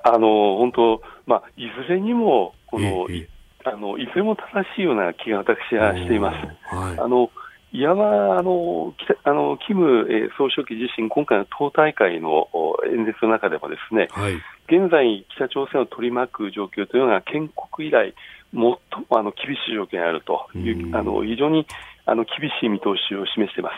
[0.03, 3.29] あの本当、まあ、いずれにもこの、ええ、
[3.65, 6.75] あのいずれも正しいような気が私はしています。
[6.75, 7.29] はい、あの
[7.73, 8.93] いわばあの
[9.23, 12.49] あのキム、え総書記自身、今回の党大会の
[12.91, 14.33] 演説の中でも、ですね、はい、
[14.67, 18.13] 現在、北朝鮮を取り巻く状況というのが、建国以来、
[18.53, 18.79] 最も
[19.11, 21.65] あの厳しい状況にあるという、あの非常に
[22.05, 23.75] あの厳しい見通しを示しています。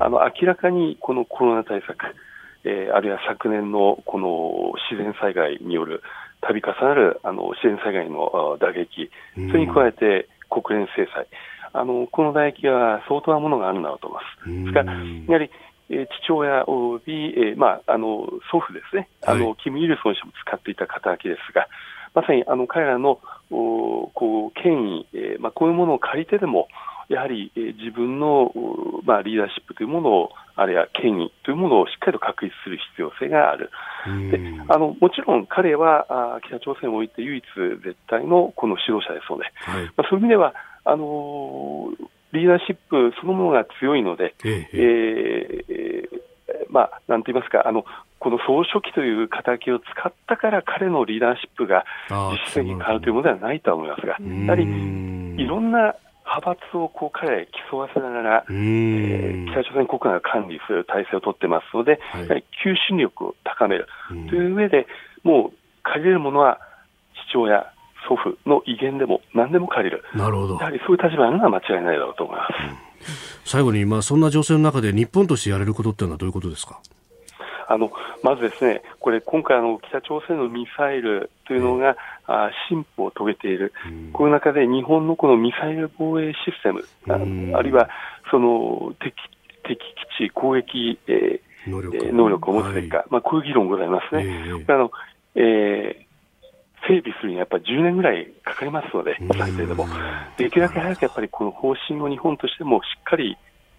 [0.00, 1.96] あの明らかにこのコロナ対策、
[2.66, 6.02] えー、あるいは昨年のこの自然災害による
[6.40, 11.26] 度重なるあの自然災害の打撃、それに加えて国連制裁、
[11.72, 14.50] あのこの打撃は相当なものがあるんだろうと思います。
[14.50, 15.50] ですから、やはり
[15.88, 21.68] えー、父親および、えーまあ、あの祖父ですね、あの、はい、キム・イルソン氏も使っていた肩書きですが、
[22.14, 26.68] まさにあの彼らのおこう権威、えーまあ、こういうものを借りてでも、
[27.08, 28.52] やはり、えー、自分の、
[29.04, 33.70] まあ、リーダーシップというものを、あるいは権威というものをしっかりと確立する必要性がある。
[34.30, 37.44] であのもちろん彼はあ北朝鮮において唯一
[37.84, 40.54] 絶対のこの指導者ですので、はい、まあ、そういう意味では
[40.84, 41.90] あの
[42.32, 47.84] リーダーシップそのものが強いので、えええー、まあ、なんて言いますか、あの
[48.18, 55.94] この総書記という敵を使ったから彼のリーダーシップが実践に変わるというものではないと思いますが、やはりいろんな
[56.26, 63.86] 派閥をこう彼ら競わせながら、えー、北朝鮮国内を管理する体制を取ってますので、はい、求心力を高める。
[64.28, 64.86] という上で、
[65.22, 66.58] もう借りれるものは
[67.30, 67.72] 父親、
[68.08, 70.54] 祖父の威厳でも何でも借りる、なるほど。
[70.56, 72.52] やはりそういう立場なのは間違いないだろうと思います。
[72.60, 72.76] うん。
[73.44, 76.80] 最後に、まあ、そんな情勢の中で日本としてやれることっていうのはどういうことですか？
[77.68, 77.90] あの
[78.22, 81.96] まずですね、これ、今回あの、北朝鮮のミサイルというのが、
[82.26, 83.72] あ進歩を遂げている、
[84.12, 86.84] この中で日本のこのミサイル防衛システム、
[87.56, 87.88] あるいは
[88.30, 89.14] その敵
[89.62, 89.78] 敵
[90.18, 92.12] 基地攻撃、えー、能力。
[92.12, 94.24] 能力を持つべきか、はい、まあ、こういう議論ございますね。
[94.24, 94.90] えー、あの
[95.34, 96.06] えー
[96.88, 99.86] 整備するにはやっぱり10年ぐらいかかりますので、最低でも。
[100.36, 103.36] できるだけ早くやっぱりこの方針を日本としてもしっかり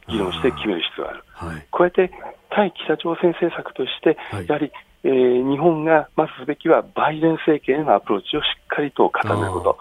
[0.08, 1.24] 議論して決める必要がある。
[1.34, 2.12] はい、加えて、
[2.50, 4.72] 対北朝鮮政策として、やはり、
[5.04, 9.78] えー、日本がまずすべきはバイデン政権へのアプローチをしっかりと固めること。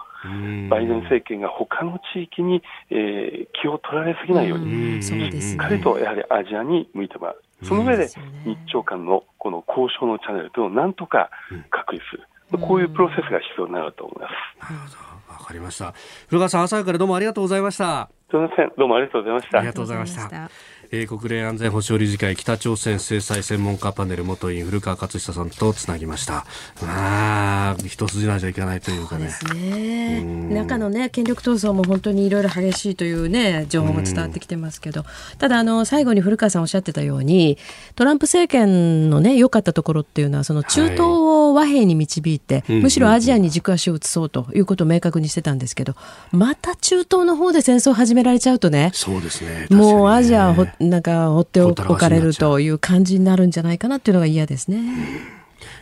[0.69, 7.43] バイデン政権が他の地域に、えー、気を取られすぎないように、しっかりとやはりアジアに向いてもらう。
[7.63, 11.29] その上で日朝間のこの交渉のチャンネルというのをなんとか
[11.69, 12.23] 確立する。
[12.59, 14.73] こういうプロセスが必要になると思います。
[14.73, 15.33] なるほど。
[15.33, 15.93] わかりました。
[16.27, 18.16] 古川さん、朝からどうもありがとうございました。
[18.29, 18.71] すみません。
[18.77, 19.57] どうもありがとうございました。
[19.59, 20.51] ありがとうございました。
[20.91, 26.45] えー、国連安全保障理事会北朝鮮制裁専門家パネル元委員古川勝久さんとつなぎました。
[26.81, 29.31] まあ一筋縄じゃいかないというかね。
[29.53, 30.23] ね。
[30.23, 35.05] 中のね権力闘争も本当にいろいろ激しいというね情報も伝わってきてますけど。
[35.37, 37.57] ただあの最後に古川さんおっしゃってたように
[37.95, 45.95] トランプ政権のね良かったところっていうのはその中東を和平に導いて、はい、むしろアジアに軸足を移そうということを明確にしてたんですけど
[46.31, 48.91] また中東の方で戦争を始められちゃうとね。
[48.93, 49.67] そうですね。
[49.69, 54.77] もうアジアなんか放っておかれるという感じになるんじゃないかなっていうのが嫌ですね。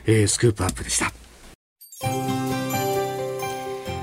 [0.05, 1.11] えー、スクープアップでした。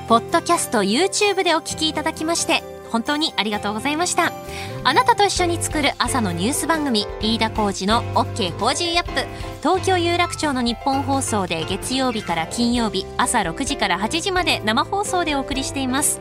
[0.09, 4.31] ポッドキャスト YouTube でお聞きいただきまして本当にありがとうございました
[4.85, 9.13] あなたと一緒に作る朝のニュース番組飯田浩二の OK コージーアップ
[9.61, 16.21] 東京有楽町のニッポン放送で月曜日から金曜日朝6時から8時まで生放送でお送りしています